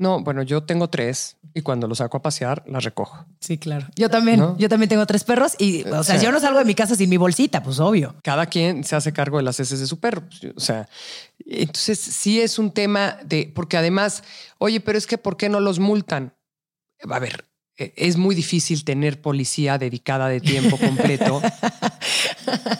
[0.01, 3.25] no, bueno, yo tengo tres y cuando los saco a pasear, las recojo.
[3.39, 3.87] Sí, claro.
[3.95, 6.73] Yo también, yo también tengo tres perros y, o sea, yo no salgo de mi
[6.73, 8.15] casa sin mi bolsita, pues obvio.
[8.23, 10.23] Cada quien se hace cargo de las heces de su perro.
[10.27, 10.89] Pues, o sea,
[11.45, 14.23] entonces sí es un tema de, porque además,
[14.57, 16.33] oye, pero es que ¿por qué no los multan?
[17.07, 17.45] A ver,
[17.95, 21.41] es muy difícil tener policía dedicada de tiempo completo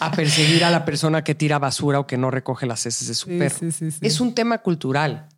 [0.00, 3.14] a perseguir a la persona que tira basura o que no recoge las heces de
[3.14, 3.68] su perro.
[4.00, 5.28] es un tema cultural.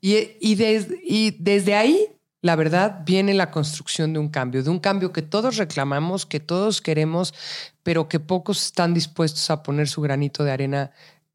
[0.00, 1.98] Y, y, desde ahí,
[2.40, 6.40] la verdad, viene la construcción de un cambio, de un cambio que todos reclamamos, que
[6.40, 7.34] todos queremos,
[7.82, 10.92] pero que pocos están dispuestos a poner su granito de arena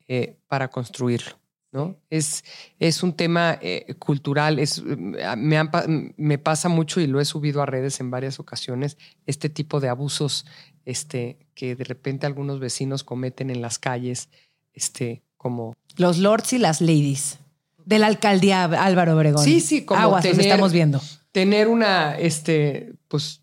[0.08, 1.40] eh, para construirlo.
[1.71, 1.97] ¿No?
[2.10, 2.43] Es,
[2.79, 5.69] es un tema eh, cultural, es, me,
[6.17, 9.89] me, pasa mucho y lo he subido a redes en varias ocasiones, este tipo de
[9.89, 10.45] abusos
[10.86, 14.29] este, que de repente algunos vecinos cometen en las calles,
[14.73, 15.75] este, como...
[15.97, 17.39] Los lords y las ladies.
[17.86, 19.43] De la alcaldía Álvaro Obregón.
[19.43, 21.01] Sí, sí, como Aguas, los tener- estamos viendo.
[21.31, 23.41] Tener una, este, pues,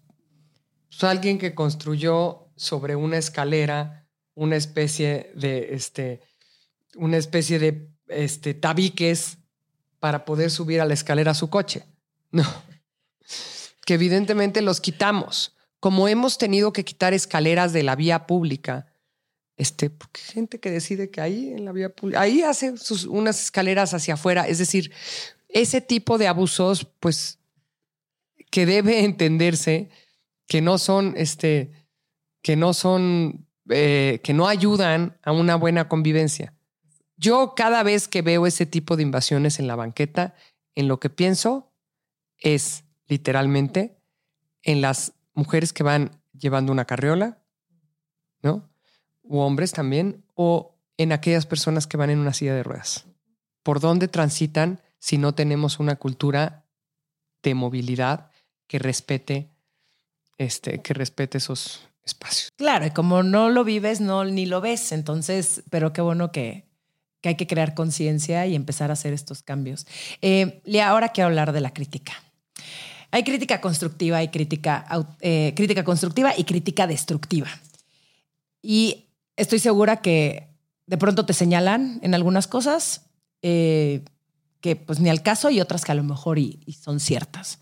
[0.89, 3.99] pues, alguien que construyó sobre una escalera
[4.39, 6.21] una especie de, este,
[6.95, 9.39] una especie de, este, tabiques
[10.01, 11.85] para poder subir a la escalera a su coche.
[12.31, 12.45] No.
[13.85, 15.57] Que evidentemente los quitamos.
[15.81, 18.93] Como hemos tenido que quitar escaleras de la vía pública,
[19.57, 22.75] este, porque hay gente que decide que ahí en la vía pública, ahí hace
[23.09, 24.47] unas escaleras hacia afuera.
[24.47, 24.93] Es decir,
[25.49, 27.39] ese tipo de abusos, pues,
[28.51, 29.91] que debe entenderse
[30.47, 31.73] que no son, este,
[32.43, 36.55] que no son, eh, que no ayudan a una buena convivencia.
[37.19, 40.35] Yo cada vez que veo ese tipo de invasiones en la banqueta,
[40.77, 41.73] en lo que pienso
[42.39, 43.99] es literalmente
[44.63, 47.39] en las mujeres que van llevando una carriola,
[48.43, 48.71] ¿no?
[49.29, 53.07] O hombres también, o en aquellas personas que van en una silla de ruedas.
[53.65, 56.65] ¿Por dónde transitan si no tenemos una cultura
[57.43, 58.31] de movilidad
[58.69, 59.51] que respete,
[60.39, 62.51] este, que respete esos espacios?
[62.57, 64.93] Claro, y como no lo vives, no ni lo ves.
[64.93, 66.68] Entonces, pero qué bueno que,
[67.21, 69.87] que hay que crear conciencia y empezar a hacer estos cambios.
[70.23, 72.13] Eh, ahora quiero hablar de la crítica.
[73.11, 74.87] Hay crítica constructiva y crítica,
[75.21, 77.49] eh, crítica constructiva y crítica destructiva.
[78.63, 80.49] Y estoy segura que
[80.87, 83.07] de pronto te señalan en algunas cosas
[83.43, 84.05] eh,
[84.61, 87.61] que pues ni al caso y otras que a lo mejor y, y son ciertas.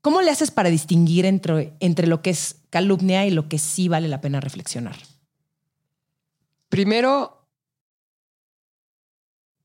[0.00, 3.86] ¿Cómo le haces para distinguir entre, entre lo que es calumnia y lo que sí
[3.86, 4.96] vale la pena reflexionar?
[6.68, 7.41] Primero,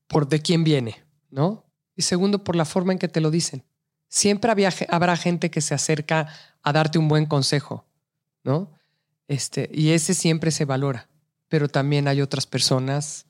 [0.08, 1.64] por de quién viene, ¿no?
[1.94, 3.62] Y segundo, por la forma en que te lo dicen.
[4.08, 6.28] Siempre había, habrá gente que se acerca
[6.62, 7.84] a darte un buen consejo,
[8.42, 8.72] ¿no?
[9.28, 11.08] Este, y ese siempre se valora.
[11.48, 13.26] Pero también hay otras personas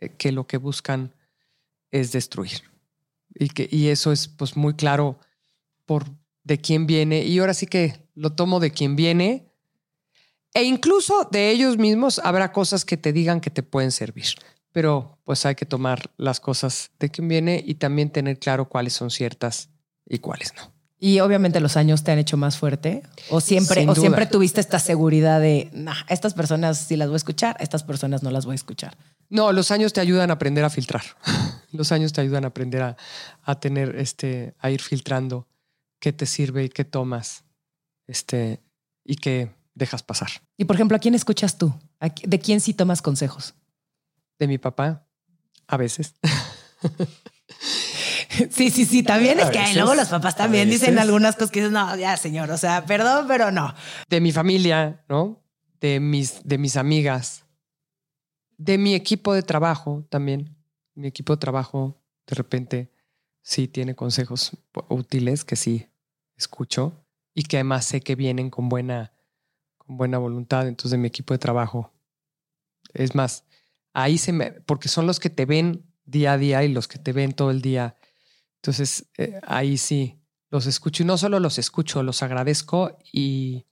[0.00, 1.12] eh, que lo que buscan
[1.90, 2.62] es destruir.
[3.34, 5.18] Y, que, y eso es pues muy claro
[5.86, 6.04] por
[6.44, 7.24] de quién viene.
[7.24, 9.46] Y ahora sí que lo tomo de quién viene.
[10.54, 14.26] E incluso de ellos mismos habrá cosas que te digan que te pueden servir.
[14.72, 18.92] Pero pues hay que tomar las cosas de quién viene y también tener claro cuáles
[18.92, 19.68] son ciertas
[20.06, 20.72] y cuáles no.
[21.02, 23.02] Y obviamente los años te han hecho más fuerte.
[23.30, 27.16] O siempre, o siempre tuviste esta seguridad de nah, estas personas sí las voy a
[27.16, 28.96] escuchar, estas personas no las voy a escuchar.
[29.30, 31.02] No, los años te ayudan a aprender a filtrar.
[31.72, 32.96] Los años te ayudan a aprender a,
[33.44, 35.46] a tener, este, a ir filtrando
[36.00, 37.44] qué te sirve y qué tomas,
[38.08, 38.60] este,
[39.04, 40.30] y qué dejas pasar.
[40.56, 41.72] Y por ejemplo, ¿a quién escuchas tú?
[42.00, 43.54] ¿A qui- ¿De quién sí tomas consejos?
[44.40, 45.06] De mi papá,
[45.68, 46.14] a veces.
[48.50, 49.02] Sí, sí, sí.
[49.02, 51.96] También A es que veces, luego los papás también dicen algunas cosas que dicen, no,
[51.96, 53.74] ya, señor, o sea, perdón, pero no.
[54.08, 55.42] de mi familia, ¿no?
[55.80, 57.44] De mis, de mis amigas,
[58.56, 60.56] de mi equipo de trabajo también.
[60.94, 62.92] Mi equipo de trabajo de repente
[63.42, 64.56] sí tiene consejos
[64.88, 65.88] útiles que sí
[66.36, 69.12] escucho y que además sé que vienen con buena,
[69.76, 70.68] con buena voluntad.
[70.68, 71.92] Entonces de mi equipo de trabajo.
[72.94, 73.44] Es más,
[74.02, 76.98] ahí se me, porque son los que te ven día a día y los que
[76.98, 77.96] te ven todo el día.
[78.56, 83.66] Entonces eh, ahí sí los escucho y no solo los escucho, los agradezco y,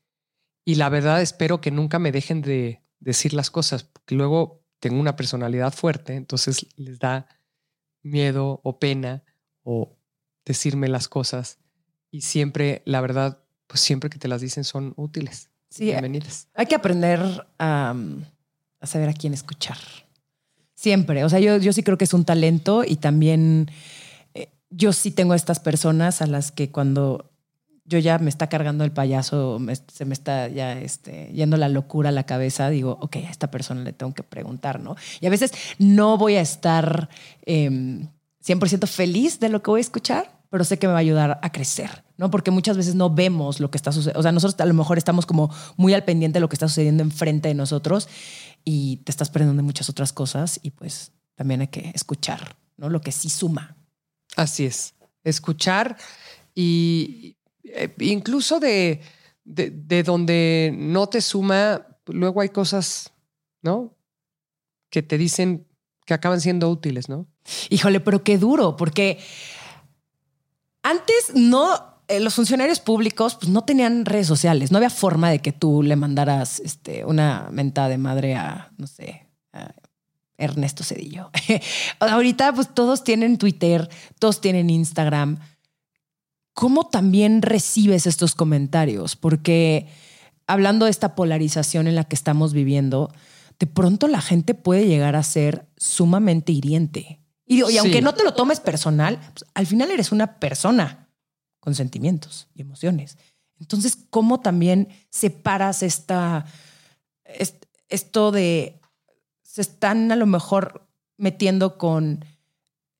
[0.64, 5.00] y la verdad espero que nunca me dejen de decir las cosas, porque luego tengo
[5.00, 7.26] una personalidad fuerte, entonces les da
[8.02, 9.24] miedo o pena
[9.62, 9.98] o
[10.44, 11.58] decirme las cosas
[12.10, 15.50] y siempre, la verdad, pues siempre que te las dicen son útiles.
[15.70, 16.48] Sí, Bienvenidas.
[16.54, 17.20] Hay que aprender
[17.58, 17.94] a,
[18.80, 19.76] a saber a quién escuchar.
[20.78, 21.24] Siempre.
[21.24, 23.68] O sea, yo, yo sí creo que es un talento y también
[24.34, 27.32] eh, yo sí tengo estas personas a las que cuando
[27.84, 31.68] yo ya me está cargando el payaso, me- se me está ya este, yendo la
[31.68, 34.94] locura a la cabeza, digo, ok, a esta persona le tengo que preguntar, ¿no?
[35.20, 37.08] Y a veces no voy a estar
[37.44, 38.06] em,
[38.46, 41.40] 100% feliz de lo que voy a escuchar, pero sé que me va a ayudar
[41.42, 42.30] a crecer, ¿no?
[42.30, 44.20] Porque muchas veces no vemos lo que está sucediendo.
[44.20, 46.68] O sea, nosotros a lo mejor estamos como muy al pendiente de lo que está
[46.68, 48.08] sucediendo enfrente de nosotros
[48.64, 52.88] y te estás perdiendo de muchas otras cosas y pues también hay que escuchar, ¿no?
[52.88, 53.76] Lo que sí suma.
[54.36, 54.94] Así es.
[55.24, 55.96] Escuchar
[56.54, 59.00] y eh, incluso de,
[59.44, 63.12] de, de donde no te suma, luego hay cosas,
[63.62, 63.96] ¿no?
[64.90, 65.66] Que te dicen
[66.06, 67.26] que acaban siendo útiles, ¿no?
[67.68, 69.18] Híjole, pero qué duro, porque
[70.82, 75.40] antes no, eh, los funcionarios públicos pues, no tenían redes sociales, no había forma de
[75.40, 79.74] que tú le mandaras este, una mentada de madre a, no sé, a
[80.38, 81.30] Ernesto Cedillo.
[82.00, 85.38] Ahorita pues todos tienen Twitter, todos tienen Instagram.
[86.54, 89.14] ¿Cómo también recibes estos comentarios?
[89.14, 89.86] Porque
[90.46, 93.12] hablando de esta polarización en la que estamos viviendo,
[93.58, 97.20] de pronto la gente puede llegar a ser sumamente hiriente.
[97.44, 101.07] Y, y aunque no te lo tomes personal, pues, al final eres una persona
[101.60, 103.18] con sentimientos y emociones.
[103.60, 106.46] Entonces, ¿cómo también separas esta,
[107.88, 108.80] esto de,
[109.42, 112.24] se están a lo mejor metiendo con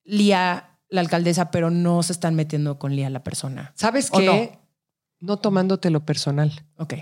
[0.03, 3.73] Lía, la alcaldesa, pero no se están metiendo con Lía, la persona?
[3.75, 4.25] ¿Sabes qué?
[4.25, 4.59] No?
[5.19, 6.65] no tomándote lo personal.
[6.77, 6.95] Ok.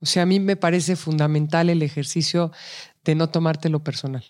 [0.00, 2.52] O sea, a mí me parece fundamental el ejercicio
[3.04, 4.24] de no tomarte lo personal.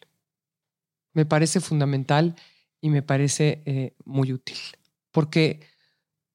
[1.12, 2.36] Me parece fundamental
[2.80, 4.56] y me parece eh, muy útil.
[5.10, 5.60] Porque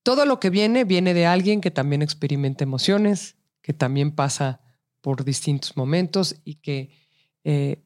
[0.10, 4.60] todo lo que viene viene de alguien que también experimenta emociones, que también pasa
[5.02, 6.90] por distintos momentos y que
[7.44, 7.84] eh,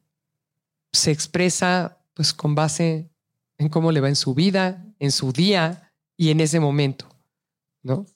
[0.90, 3.10] se expresa pues con base
[3.58, 7.14] en cómo le va en su vida, en su día y en ese momento,
[7.82, 8.06] ¿no?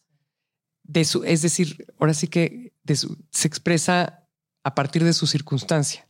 [0.85, 2.73] De su, es decir, ahora sí que
[3.31, 4.27] se expresa
[4.65, 6.09] a partir de su circunstancia,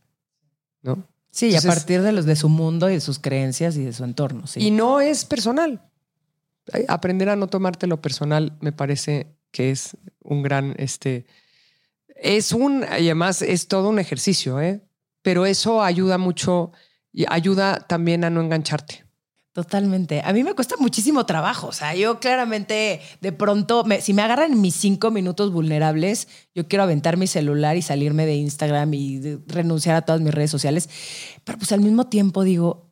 [0.81, 1.05] ¿no?
[1.31, 4.05] Sí, a partir de los de su mundo y de sus creencias y de su
[4.05, 4.47] entorno.
[4.47, 4.61] Sí.
[4.61, 5.88] Y no es personal.
[6.87, 11.25] Aprender a no tomártelo personal me parece que es un gran, este,
[12.15, 14.81] es un, y además es todo un ejercicio, ¿eh?
[15.21, 16.71] Pero eso ayuda mucho
[17.11, 19.05] y ayuda también a no engancharte.
[19.51, 20.21] Totalmente.
[20.23, 21.67] A mí me cuesta muchísimo trabajo.
[21.67, 26.83] O sea, yo claramente de pronto, si me agarran mis cinco minutos vulnerables, yo quiero
[26.83, 30.87] aventar mi celular y salirme de Instagram y renunciar a todas mis redes sociales.
[31.43, 32.88] Pero pues al mismo tiempo digo,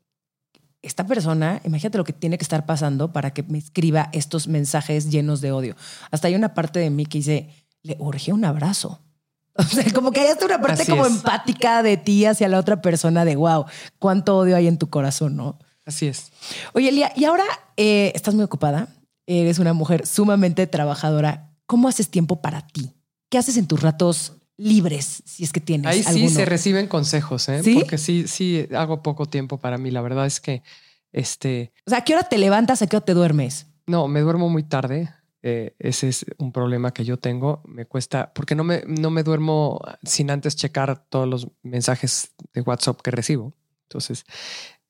[0.81, 5.09] esta persona, imagínate lo que tiene que estar pasando para que me escriba estos mensajes
[5.09, 5.75] llenos de odio.
[6.11, 7.49] Hasta hay una parte de mí que dice,
[7.83, 9.01] le urge un abrazo.
[9.59, 12.79] O sea, como que hay hasta una parte como empática de ti hacia la otra
[12.79, 13.65] persona de wow,
[13.97, 15.57] cuánto odio hay en tu corazón, ¿no?
[15.83, 16.31] Así es.
[16.73, 17.43] Oye, Elia, y ahora
[17.75, 18.89] eh, estás muy ocupada.
[19.25, 21.55] Eres una mujer sumamente trabajadora.
[21.65, 22.93] ¿Cómo haces tiempo para ti?
[23.29, 25.87] ¿Qué haces en tus ratos libres, si es que tienes?
[25.87, 27.61] Ahí sí se reciben consejos, ¿eh?
[27.75, 29.91] Porque sí, sí, hago poco tiempo para mí.
[29.91, 30.63] La verdad es que,
[31.11, 31.71] este...
[31.85, 32.81] O sea, ¿a qué hora te levantas?
[32.81, 33.67] ¿A qué hora te duermes?
[33.85, 35.09] No, me duermo muy tarde.
[35.43, 37.61] Eh, ese es un problema que yo tengo.
[37.65, 42.61] Me cuesta, porque no me, no me duermo sin antes checar todos los mensajes de
[42.61, 43.53] WhatsApp que recibo.
[43.83, 44.25] Entonces,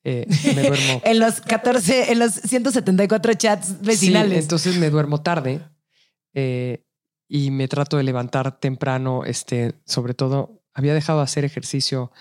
[0.04, 0.26] eh,
[0.56, 1.02] me duermo.
[1.06, 4.44] en los 14, en los 174 chats vecinales.
[4.44, 5.62] entonces me duermo tarde
[6.34, 6.84] eh,
[7.28, 9.24] y me trato de levantar temprano.
[9.26, 12.12] Este, sobre todo, había dejado de hacer ejercicio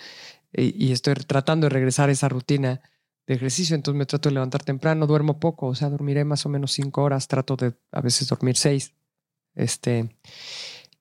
[0.52, 2.80] y, estoy tratando de regresar a esa rutina
[3.26, 3.74] de ejercicio.
[3.76, 7.02] Entonces me trato de levantar temprano, duermo poco, o sea, dormiré más o menos cinco
[7.02, 8.94] horas, trato de a veces dormir seis.
[9.54, 10.16] Este,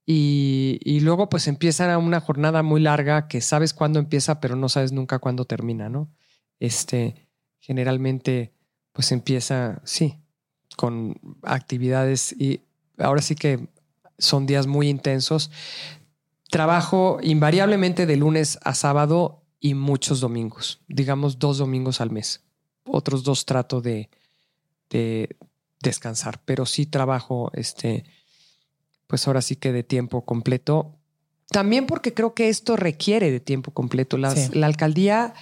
[0.06, 4.70] y, y, luego pues empieza una jornada muy larga que sabes cuándo empieza, pero no
[4.70, 6.10] sabes nunca cuándo termina, ¿no?
[6.60, 7.28] este,
[7.60, 8.54] generalmente
[8.92, 10.20] pues empieza, sí,
[10.78, 12.62] con actividades y
[12.98, 13.68] ahora sí que
[14.18, 15.52] son días muy intensos.
[16.50, 22.44] Trabajo invariablemente de lunes a sábado y muchos domingos, digamos dos domingos al mes.
[22.86, 24.10] Otros dos trato de,
[24.90, 25.36] de
[25.82, 28.06] descansar, pero sí trabajo, este,
[29.08, 30.96] pues ahora sí que de tiempo completo.
[31.50, 34.18] También porque creo que esto requiere de tiempo completo.
[34.18, 34.34] La
[34.66, 35.34] alcaldía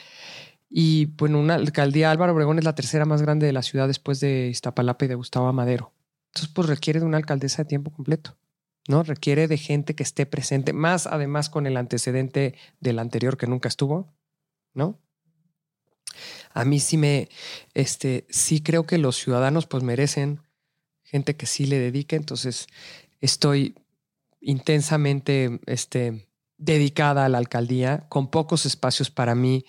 [0.75, 4.19] y bueno, una alcaldía Álvaro Obregón es la tercera más grande de la ciudad después
[4.19, 5.93] de Iztapalapa y de Gustavo Madero.
[6.29, 8.35] Entonces, pues requiere de una alcaldesa de tiempo completo,
[8.87, 9.03] ¿no?
[9.03, 13.69] Requiere de gente que esté presente, más además con el antecedente del anterior que nunca
[13.69, 14.13] estuvo,
[14.73, 14.99] ¿no?
[16.53, 17.29] A mí sí me,
[17.73, 20.41] este, sí creo que los ciudadanos pues merecen
[21.03, 22.67] gente que sí le dedique, entonces
[23.21, 23.75] estoy
[24.41, 29.65] intensamente, este, dedicada a la alcaldía, con pocos espacios para mí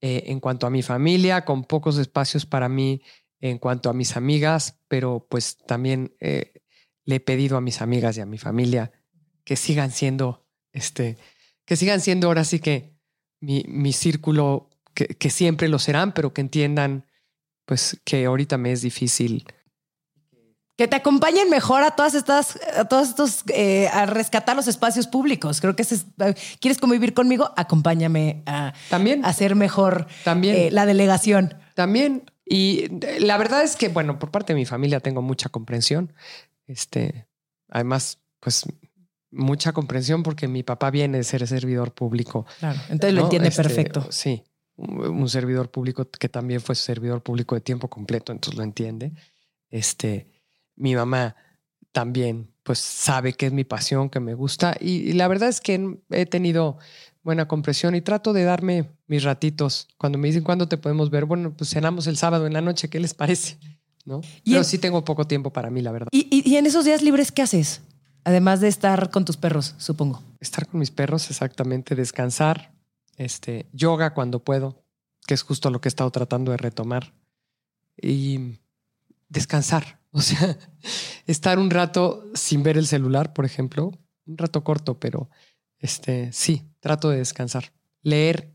[0.00, 3.02] eh, en cuanto a mi familia, con pocos espacios para mí
[3.40, 6.52] en cuanto a mis amigas, pero pues también eh,
[7.08, 8.92] le he pedido a mis amigas y a mi familia
[9.44, 11.16] que sigan siendo, este,
[11.64, 12.92] que sigan siendo ahora sí que
[13.40, 17.06] mi, mi círculo, que, que siempre lo serán, pero que entiendan
[17.64, 19.46] pues que ahorita me es difícil
[20.76, 25.08] que te acompañen mejor a todas estas, a todos estos, eh, a rescatar los espacios
[25.08, 25.60] públicos.
[25.60, 26.06] Creo que es,
[26.60, 31.54] quieres convivir conmigo, acompáñame a, también hacer mejor también eh, la delegación.
[31.74, 32.30] También.
[32.44, 32.86] Y
[33.18, 36.12] la verdad es que, bueno, por parte de mi familia tengo mucha comprensión.
[36.68, 37.26] Este,
[37.68, 38.64] además, pues
[39.30, 42.46] mucha comprensión porque mi papá viene de ser servidor público.
[42.60, 44.06] Claro, entonces lo entiende este, perfecto.
[44.10, 44.44] Sí,
[44.76, 49.12] un servidor público que también fue servidor público de tiempo completo, entonces lo entiende.
[49.70, 50.30] Este,
[50.76, 51.34] mi mamá
[51.90, 55.98] también pues sabe que es mi pasión, que me gusta y, la verdad es que
[56.10, 56.78] he tenido
[57.22, 59.88] buena compresión y trato de darme mis ratitos.
[59.96, 62.90] Cuando me dicen cuándo te podemos ver, bueno, pues cenamos el sábado en la noche,
[62.90, 63.58] ¿qué les parece?
[64.08, 64.22] ¿No?
[64.42, 66.08] Pero sí tengo poco tiempo para mí, la verdad.
[66.10, 67.82] ¿Y, en esos días libres qué haces?
[68.24, 70.22] Además de estar con tus perros, supongo.
[70.40, 72.72] Estar con mis perros, exactamente, descansar,
[73.18, 74.82] este, yoga cuando puedo,
[75.26, 77.12] que es justo lo que he estado tratando de retomar.
[78.00, 78.56] Y
[79.28, 80.56] descansar, o sea,
[81.26, 83.92] estar un rato sin ver el celular, por ejemplo,
[84.26, 85.28] un rato corto, pero
[85.80, 87.72] este, sí, trato de descansar.
[88.00, 88.54] Leer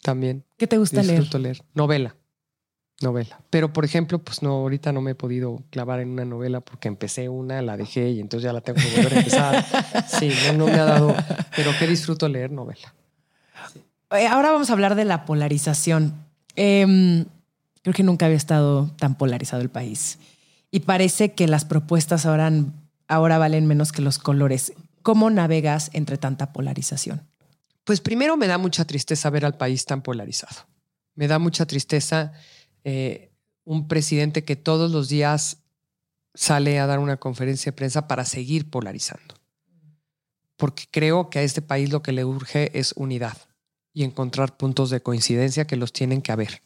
[0.00, 0.46] también.
[0.56, 1.62] ¿Qué te gusta Disfruto leer?
[1.74, 2.16] Novela.
[3.02, 3.40] Novela.
[3.50, 6.88] Pero, por ejemplo, pues no, ahorita no me he podido clavar en una novela porque
[6.88, 9.66] empecé una, la dejé y entonces ya la tengo que volver a empezar.
[10.08, 11.14] Sí, no, me ha dado.
[11.54, 12.94] Pero que disfruto leer novela.
[14.12, 16.14] Eh, ahora vamos a hablar de la polarización.
[16.54, 17.26] Em,
[17.82, 20.18] creo que nunca había estado tan polarizado el país.
[20.70, 22.50] Y parece que las propuestas ahora,
[23.08, 24.72] ahora valen menos que los colores.
[25.02, 27.22] ¿Cómo navegas entre tanta polarización?
[27.84, 30.66] Pues primero me da mucha tristeza ver al país tan polarizado.
[31.14, 32.32] Me da mucha tristeza
[32.88, 33.32] eh,
[33.64, 35.64] un presidente que todos los días
[36.34, 39.34] sale a dar una conferencia de prensa para seguir polarizando.
[40.56, 43.36] Porque creo que a este país lo que le urge es unidad
[43.92, 46.62] y encontrar puntos de coincidencia que los tienen que haber.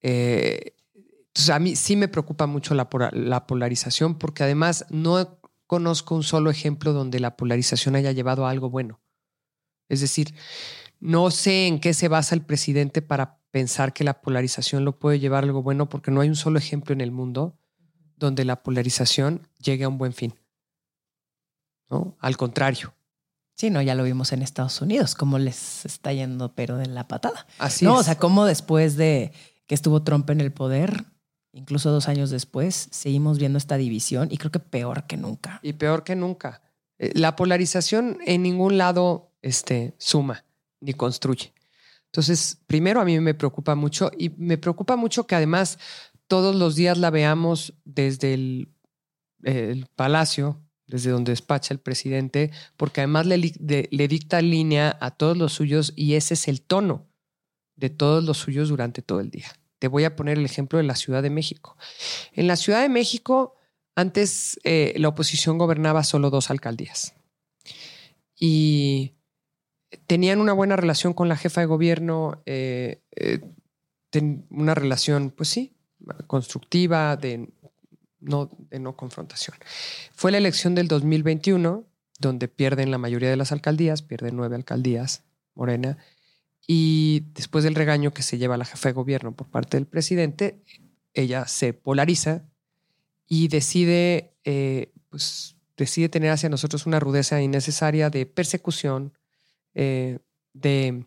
[0.00, 6.14] Eh, entonces a mí sí me preocupa mucho la, la polarización porque además no conozco
[6.14, 9.02] un solo ejemplo donde la polarización haya llevado a algo bueno.
[9.90, 10.34] Es decir,
[11.00, 15.20] no sé en qué se basa el presidente para pensar que la polarización lo puede
[15.20, 17.56] llevar a algo bueno, porque no hay un solo ejemplo en el mundo
[18.16, 20.34] donde la polarización llegue a un buen fin.
[21.88, 22.16] ¿no?
[22.18, 22.94] Al contrario.
[23.54, 27.06] Sí, no, ya lo vimos en Estados Unidos, cómo les está yendo, pero de la
[27.06, 27.46] patada.
[27.60, 28.00] Así no, es.
[28.00, 29.30] O sea, cómo después de
[29.68, 31.04] que estuvo Trump en el poder,
[31.52, 35.60] incluso dos años después, seguimos viendo esta división y creo que peor que nunca.
[35.62, 36.60] Y peor que nunca.
[36.98, 40.44] Eh, la polarización en ningún lado este, suma
[40.80, 41.54] ni construye.
[42.14, 45.80] Entonces, primero a mí me preocupa mucho y me preocupa mucho que además
[46.28, 48.68] todos los días la veamos desde el,
[49.96, 55.54] palacio, desde donde despacha el presidente, porque además le, le dicta línea a todos los
[55.54, 57.08] suyos y ese es el tono
[57.74, 59.48] de todos los suyos durante todo el día.
[59.80, 61.76] Te voy a poner el ejemplo de la Ciudad de México.
[62.32, 63.56] En la Ciudad de México,
[63.96, 67.16] antes eh, la oposición gobernaba solo dos alcaldías.
[68.38, 69.14] Y
[70.06, 73.40] tenían una buena relación con la jefa de gobierno, eh, eh,
[74.50, 75.76] una relación, pues sí,
[76.26, 77.48] constructiva, de
[78.20, 79.56] no, de no confrontación.
[80.14, 81.84] Fue la elección del 2021,
[82.18, 85.24] donde pierden la mayoría de las alcaldías, pierden nueve alcaldías,
[85.54, 85.98] Morena,
[86.66, 90.62] y después del regaño que se lleva la jefa de gobierno por parte del presidente,
[91.12, 92.44] ella se polariza
[93.26, 99.12] y decide, eh, pues, decide tener hacia nosotros una rudeza innecesaria de persecución,
[99.74, 100.18] eh,
[100.52, 101.04] de,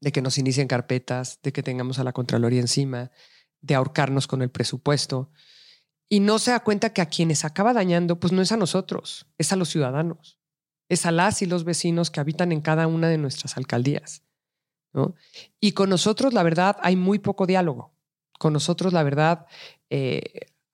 [0.00, 3.10] de que nos inicien carpetas, de que tengamos a la Contraloría encima,
[3.60, 5.30] de ahorcarnos con el presupuesto.
[6.08, 9.26] Y no se da cuenta que a quienes acaba dañando, pues no es a nosotros,
[9.36, 10.38] es a los ciudadanos,
[10.88, 14.22] es a las y los vecinos que habitan en cada una de nuestras alcaldías.
[15.60, 17.94] Y con nosotros, la verdad, hay muy poco diálogo.
[18.38, 19.46] Con nosotros, la verdad,
[19.90, 20.22] eh,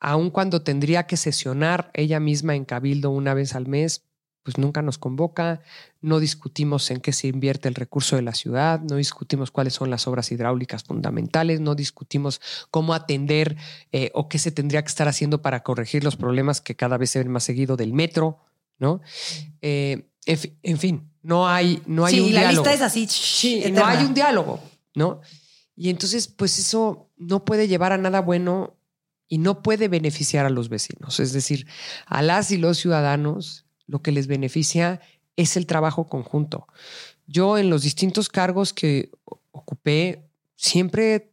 [0.00, 4.04] aun cuando tendría que sesionar ella misma en Cabildo una vez al mes,
[4.44, 5.62] pues nunca nos convoca,
[6.02, 9.90] no discutimos en qué se invierte el recurso de la ciudad, no discutimos cuáles son
[9.90, 13.56] las obras hidráulicas fundamentales, no discutimos cómo atender
[13.90, 17.10] eh, o qué se tendría que estar haciendo para corregir los problemas que cada vez
[17.10, 18.38] se ven más seguido del metro,
[18.78, 19.00] ¿no?
[19.62, 22.64] Eh, en, fin, no hay, no hay sí, un la diálogo.
[22.64, 23.06] lista es así.
[23.08, 24.60] Sí, no hay un diálogo,
[24.94, 25.22] ¿no?
[25.74, 28.76] Y entonces, pues eso no puede llevar a nada bueno
[29.26, 31.18] y no puede beneficiar a los vecinos.
[31.18, 31.66] Es decir,
[32.06, 35.00] a las y los ciudadanos lo que les beneficia
[35.36, 36.66] es el trabajo conjunto.
[37.26, 39.10] Yo en los distintos cargos que
[39.50, 41.32] ocupé, siempre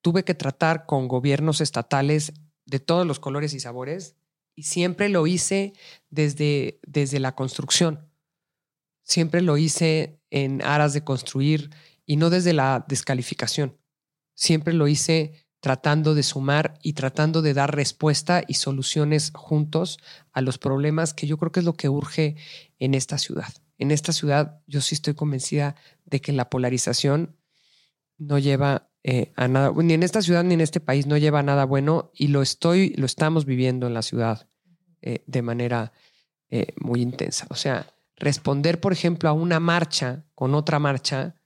[0.00, 2.32] tuve que tratar con gobiernos estatales
[2.64, 4.16] de todos los colores y sabores
[4.54, 5.72] y siempre lo hice
[6.10, 8.08] desde, desde la construcción.
[9.02, 11.70] Siempre lo hice en aras de construir
[12.06, 13.76] y no desde la descalificación.
[14.34, 19.98] Siempre lo hice tratando de sumar y tratando de dar respuesta y soluciones juntos
[20.32, 22.36] a los problemas que yo creo que es lo que urge
[22.78, 23.52] en esta ciudad.
[23.78, 27.36] En esta ciudad yo sí estoy convencida de que la polarización
[28.18, 31.38] no lleva eh, a nada, ni en esta ciudad ni en este país no lleva
[31.38, 34.48] a nada bueno y lo estoy, lo estamos viviendo en la ciudad
[35.00, 35.92] eh, de manera
[36.50, 37.46] eh, muy intensa.
[37.48, 37.86] O sea,
[38.16, 41.36] responder, por ejemplo, a una marcha con otra marcha,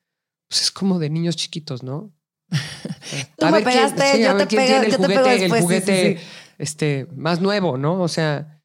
[0.48, 2.12] pues es como de niños chiquitos, ¿no?
[3.36, 6.20] Tú me pegaste, yo te pego, el yo juguete, te pego el juguete
[6.58, 8.00] este, más nuevo, ¿no?
[8.00, 8.62] O sea,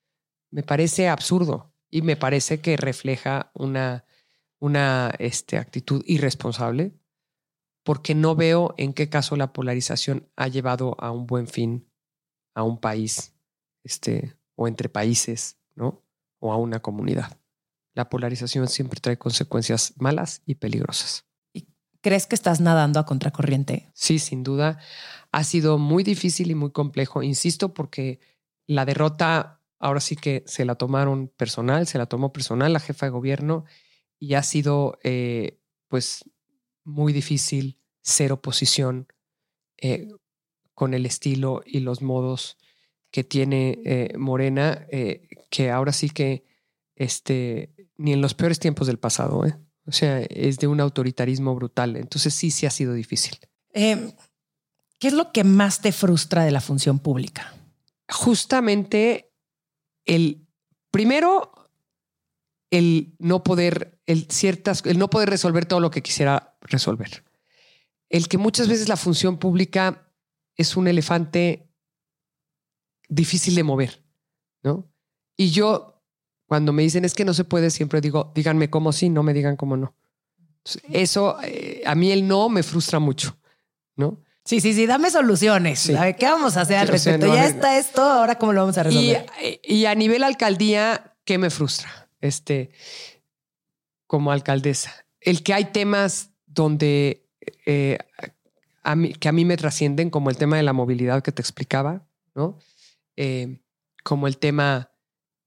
[0.51, 4.05] me parece absurdo y me parece que refleja una,
[4.59, 6.93] una este, actitud irresponsable
[7.83, 11.89] porque no veo en qué caso la polarización ha llevado a un buen fin
[12.53, 13.33] a un país
[13.83, 16.03] este, o entre países, ¿no?
[16.39, 17.37] o a una comunidad.
[17.93, 21.25] La polarización siempre trae consecuencias malas y peligrosas.
[22.01, 23.89] ¿Crees que estás nadando a contracorriente?
[23.93, 24.79] Sí, sin duda.
[25.31, 28.19] Ha sido muy difícil y muy complejo, insisto, porque
[28.65, 33.05] la derrota ahora sí que se la tomaron personal, se la tomó personal la jefa
[33.05, 33.65] de gobierno
[34.19, 36.25] y ha sido eh, pues
[36.83, 39.07] muy difícil ser oposición
[39.77, 40.09] eh,
[40.73, 42.57] con el estilo y los modos
[43.11, 44.85] que tiene eh, Morena,
[45.49, 46.45] que ahora sí que
[46.95, 49.57] este, ni en los peores tiempos del pasado, ¿eh?
[49.89, 51.95] O sea, es de un autoritarismo brutal.
[51.95, 53.39] Entonces sí, sí ha sido difícil.
[53.73, 54.11] Em,
[54.99, 57.55] ¿Qué es lo que más te frustra de la función pública?
[58.07, 59.31] Justamente
[60.05, 60.45] el
[60.91, 61.51] primero,
[62.69, 67.23] el no poder, el ciertas, el no poder resolver todo lo que quisiera resolver.
[68.09, 70.11] El que muchas veces la función pública
[70.55, 71.67] es un elefante
[73.07, 74.03] difícil de mover,
[74.61, 74.91] ¿no?
[75.35, 75.98] Y yo
[76.49, 79.33] cuando me dicen es que no se puede, siempre digo, díganme cómo sí, no me
[79.33, 79.93] digan cómo no.
[80.89, 83.37] eso, eh, a mí el no me frustra mucho,
[83.95, 84.19] ¿no?
[84.43, 85.91] Sí, sí, sí, dame soluciones.
[86.17, 87.27] ¿Qué vamos a hacer al respecto?
[87.27, 89.27] ya está esto, ahora cómo lo vamos a resolver.
[89.61, 92.09] Y, a nivel alcaldía, ¿qué me frustra?
[92.19, 92.71] Este,
[94.07, 97.29] como alcaldesa, el que hay temas donde
[97.67, 97.99] eh,
[98.81, 101.43] a mí, que a mí me trascienden, como el tema de la movilidad que te
[101.43, 102.57] explicaba, ¿no?
[103.17, 103.59] Eh,
[104.03, 104.88] como el tema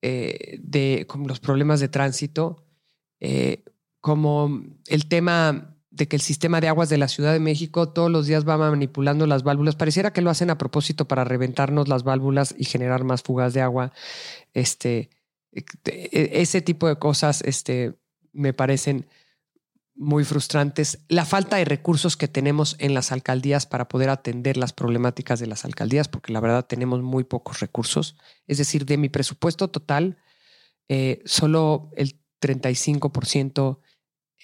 [0.02, 2.64] eh, de como los problemas de tránsito,
[3.20, 3.64] eh,
[4.00, 8.10] como el tema de que el sistema de aguas de la Ciudad de México todos
[8.10, 9.76] los días va manipulando las válvulas.
[9.76, 13.60] Pareciera que lo hacen a propósito para reventarnos las válvulas y generar más fugas de
[13.60, 13.92] agua.
[14.54, 15.10] Este,
[15.52, 17.94] e, ese tipo de cosas este,
[18.32, 19.06] me parecen
[20.02, 20.98] muy frustrantes.
[21.08, 25.46] La falta de recursos que tenemos en las alcaldías para poder atender las problemáticas de
[25.46, 28.16] las alcaldías, porque la verdad tenemos muy pocos recursos.
[28.46, 30.18] Es decir, de mi presupuesto total,
[30.88, 33.78] eh, solo el 35%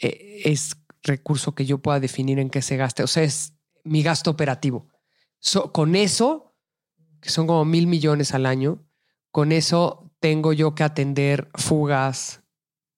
[0.01, 3.03] eh, es recurso que yo pueda definir en qué se gaste.
[3.03, 3.55] O sea, es
[3.85, 4.89] mi gasto operativo.
[5.73, 6.55] con eso,
[7.21, 8.87] que son como mil millones al año,
[9.31, 12.43] con eso tengo yo que atender fugas,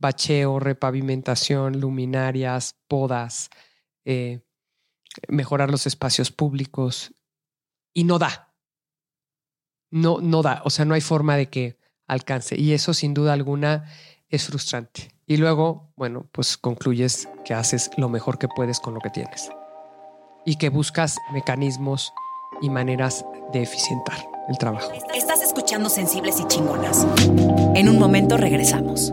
[0.01, 3.51] bacheo, repavimentación, luminarias, podas,
[4.05, 4.41] eh,
[5.29, 7.13] mejorar los espacios públicos
[7.93, 8.55] y no da.
[9.91, 10.63] No, no da.
[10.65, 12.59] O sea, no hay forma de que alcance.
[12.59, 13.85] Y eso sin duda alguna
[14.29, 15.13] es frustrante.
[15.27, 19.51] Y luego, bueno, pues concluyes que haces lo mejor que puedes con lo que tienes.
[20.45, 22.13] Y que buscas mecanismos
[22.63, 24.91] y maneras de eficientar el trabajo.
[25.15, 27.07] Estás escuchando Sensibles y Chingonas.
[27.75, 29.13] En un momento regresamos.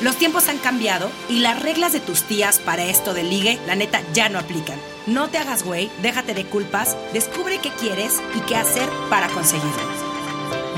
[0.00, 3.74] Los tiempos han cambiado y las reglas de tus tías para esto de ligue, la
[3.74, 4.78] neta, ya no aplican.
[5.08, 9.82] No te hagas güey, déjate de culpas, descubre qué quieres y qué hacer para conseguirlo.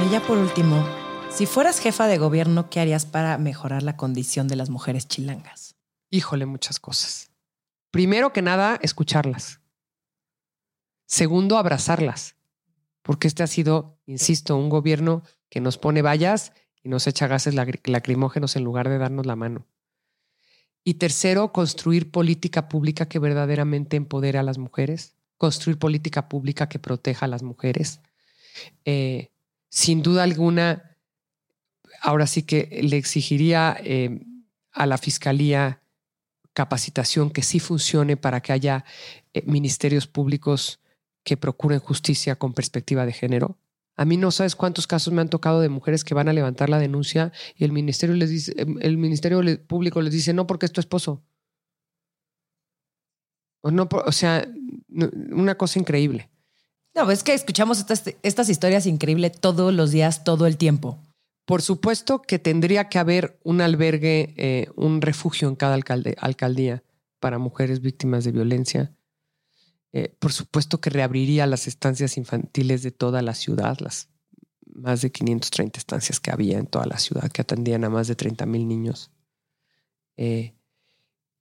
[0.06, 0.82] Y ya por último,
[1.28, 5.76] si fueras jefa de gobierno, ¿qué harías para mejorar la condición de las mujeres chilangas?
[6.08, 7.30] Híjole, muchas cosas.
[7.90, 9.60] Primero que nada, escucharlas.
[11.04, 12.36] Segundo, abrazarlas.
[13.02, 16.52] Porque este ha sido, insisto, un gobierno que nos pone vallas
[16.82, 19.66] y nos echa gases lacrimógenos en lugar de darnos la mano.
[20.82, 26.78] Y tercero, construir política pública que verdaderamente empodere a las mujeres, construir política pública que
[26.78, 28.00] proteja a las mujeres.
[28.84, 29.30] Eh,
[29.68, 30.96] sin duda alguna,
[32.00, 34.20] ahora sí que le exigiría eh,
[34.72, 35.82] a la Fiscalía
[36.52, 38.84] capacitación que sí funcione para que haya
[39.32, 40.80] eh, ministerios públicos
[41.22, 43.58] que procuren justicia con perspectiva de género.
[44.01, 46.70] A mí no sabes cuántos casos me han tocado de mujeres que van a levantar
[46.70, 50.64] la denuncia y el ministerio les dice, em, el ministerio público les dice no porque
[50.64, 51.22] es tu esposo.
[53.61, 54.48] O no, o sea,
[54.88, 56.30] una cosa increíble.
[56.94, 60.98] No, es que escuchamos estas, estas historias increíbles todos los días, todo el tiempo.
[61.44, 66.82] Por supuesto que tendría que haber un albergue, eh, un refugio en cada alcaldía
[67.18, 68.94] para mujeres víctimas de violencia.
[69.93, 74.09] Eh, por supuesto que reabriría las estancias infantiles de toda la ciudad, las
[74.72, 78.14] más de 530 estancias que había en toda la ciudad que atendían a más de
[78.14, 79.11] 30 mil niños.
[80.16, 80.55] Eh,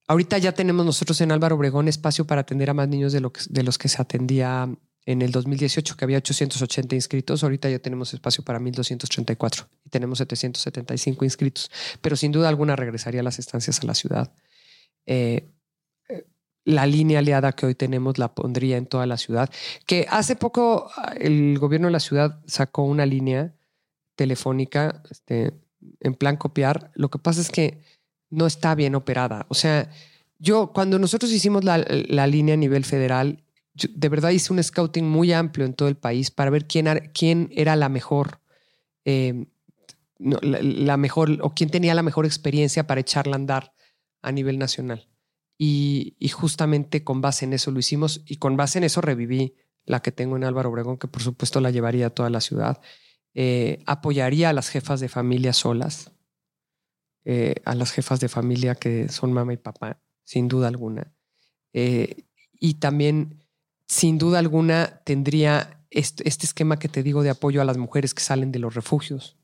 [0.07, 3.31] ahorita ya tenemos nosotros en Álvaro Obregón espacio para atender a más niños de, lo
[3.49, 4.69] de los que se atendía
[5.05, 10.19] en el 2018 que había 880 inscritos, ahorita ya tenemos espacio para 1234 y tenemos
[10.19, 11.71] 775 inscritos,
[12.01, 14.33] pero sin duda alguna regresaría las estancias a la ciudad.
[15.05, 15.49] Eh,
[16.65, 19.49] la línea aliada que hoy tenemos la pondría en toda la ciudad,
[19.85, 23.55] que hace poco ah, el gobierno de la ciudad sacó una línea
[24.15, 25.53] telefónica este,
[25.99, 26.91] en plan copiar.
[26.95, 27.81] Lo que pasa es que
[28.29, 29.45] no está bien operada.
[29.49, 29.89] O sea,
[30.37, 33.43] yo cuando nosotros hicimos la, la línea a nivel federal,
[33.73, 37.49] de verdad hice un scouting muy amplio en todo el país para ver quién, quién
[37.53, 38.41] era la mejor,
[39.05, 39.45] eh,
[40.17, 43.73] la, mejor o quién tenía la mejor experiencia para echarla a andar
[44.21, 45.07] a nivel nacional.
[45.61, 49.55] Y, justamente con base en eso lo hicimos y con base en eso reviví
[49.85, 52.79] la que tengo en Álvaro Obregón, que por supuesto la llevaría a toda la ciudad.
[53.33, 56.11] Eh, apoyaría a las jefas de familia solas,
[57.25, 61.13] eh, a las jefas de familia que son mamá y papá, sin duda alguna.
[61.73, 63.43] y también
[63.85, 68.23] sin duda alguna tendría este, esquema que te digo de apoyo a las mujeres que
[68.23, 69.37] salen de los refugios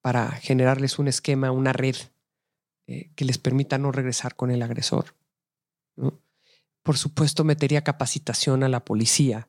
[0.00, 1.96] para generarles un esquema, una red
[2.86, 5.14] eh, que les permita no regresar con el agresor.
[6.82, 9.48] Por supuesto, metería capacitación a la policía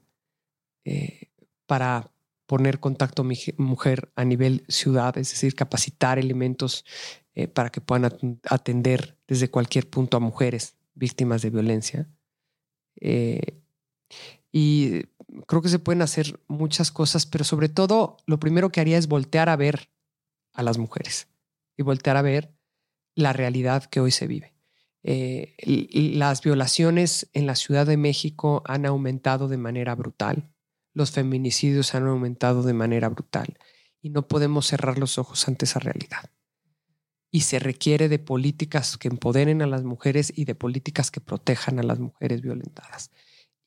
[0.86, 1.31] eh,
[1.65, 2.11] para
[2.45, 3.25] poner contacto
[3.57, 6.86] mujer a nivel ciudad, es decir, capacitar elementos
[7.34, 12.07] eh, para que puedan atender desde cualquier punto a mujeres víctimas de violencia.
[14.51, 15.01] Y
[15.47, 19.07] creo que se pueden hacer muchas cosas, pero sobre todo lo primero que haría es
[19.07, 19.89] voltear a ver
[20.53, 21.27] a las mujeres
[21.75, 22.53] y voltear a ver
[23.16, 24.53] la realidad que hoy se vive.
[25.03, 25.55] Eh,
[26.16, 30.49] las violaciones en la Ciudad de México han aumentado de manera brutal.
[30.93, 33.57] Los feminicidios han aumentado de manera brutal
[34.01, 36.30] y no podemos cerrar los ojos ante esa realidad.
[37.32, 41.80] Y se requiere de políticas que empoderen a las mujeres y de políticas que protejan
[41.80, 43.11] a las mujeres violentadas.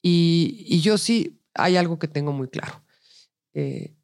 [0.00, 2.84] Y, yo sí, hay algo que tengo muy claro.
[3.54, 3.95] Eh,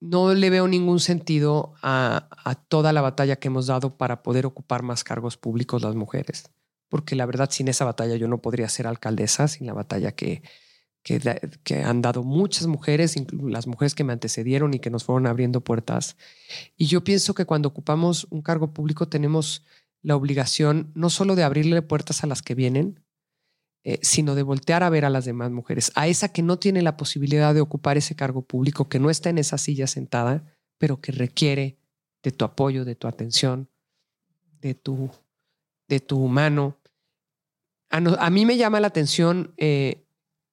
[0.00, 2.28] no le veo ningún sentido a,
[2.68, 6.50] toda la batalla que hemos dado para poder ocupar más cargos públicos las mujeres,
[6.88, 10.42] porque la verdad sin esa batalla yo no podría ser alcaldesa, sin la batalla que,
[11.02, 15.62] que, han dado muchas mujeres, las mujeres que me antecedieron y que nos fueron abriendo
[15.62, 16.16] puertas.
[16.76, 19.64] Y yo pienso que cuando ocupamos un cargo público tenemos
[20.02, 23.00] la obligación no solo de abrirle puertas a las que vienen,
[23.88, 26.82] eh, sino de voltear a ver a las demás mujeres, a esa que no tiene
[26.82, 30.44] la posibilidad de ocupar ese cargo público, que no está en esa silla sentada,
[30.76, 31.78] pero que requiere
[32.22, 33.70] de tu apoyo, de tu atención,
[34.60, 35.10] de tu,
[35.88, 36.76] de tu mano.
[37.88, 40.04] A, mí me llama la atención eh,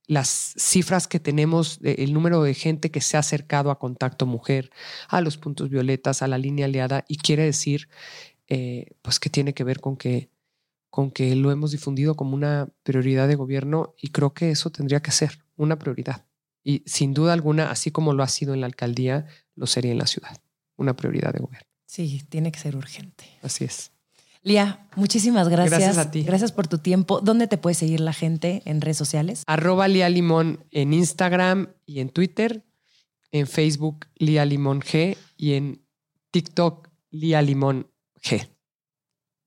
[0.08, 4.72] las cifras que tenemos, el número de gente que se ha acercado a contacto mujer,
[5.10, 7.90] a los puntos violetas, a la línea aliada, y quiere decir,
[8.48, 10.30] eh, pues que tiene que ver con que
[10.96, 15.02] con que lo hemos difundido como una prioridad de gobierno y creo que eso tendría
[15.02, 16.26] que ser una prioridad.
[16.64, 19.26] Y sin duda alguna, así como lo ha sido en la alcaldía,
[19.56, 20.38] lo sería en la ciudad,
[20.78, 21.68] una prioridad de gobierno.
[21.86, 23.26] Sí, tiene que ser urgente.
[23.42, 23.92] Así es.
[24.42, 25.82] Lía, muchísimas gracias.
[25.82, 26.24] Gracias a ti.
[26.24, 27.20] Gracias por tu tiempo.
[27.20, 29.44] ¿Dónde te puede seguir la gente en redes sociales?
[29.48, 32.64] Arroba Lía Limón en Instagram y en Twitter,
[33.34, 35.86] en Facebook Lía Limón G y en
[36.32, 37.92] TikTok Lía Limón
[38.24, 38.48] G.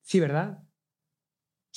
[0.03, 0.68] Sí, ¿verdad?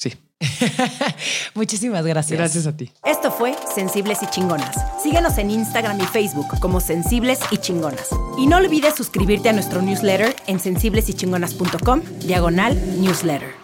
[0.01, 0.17] Sí.
[1.53, 2.35] Muchísimas gracias.
[2.35, 2.91] Gracias a ti.
[3.05, 4.75] Esto fue Sensibles y Chingonas.
[5.01, 8.09] Síguenos en Instagram y Facebook como Sensibles y Chingonas.
[8.39, 13.60] Y no olvides suscribirte a nuestro newsletter en sensiblesychingonas.com, diagonal newsletter.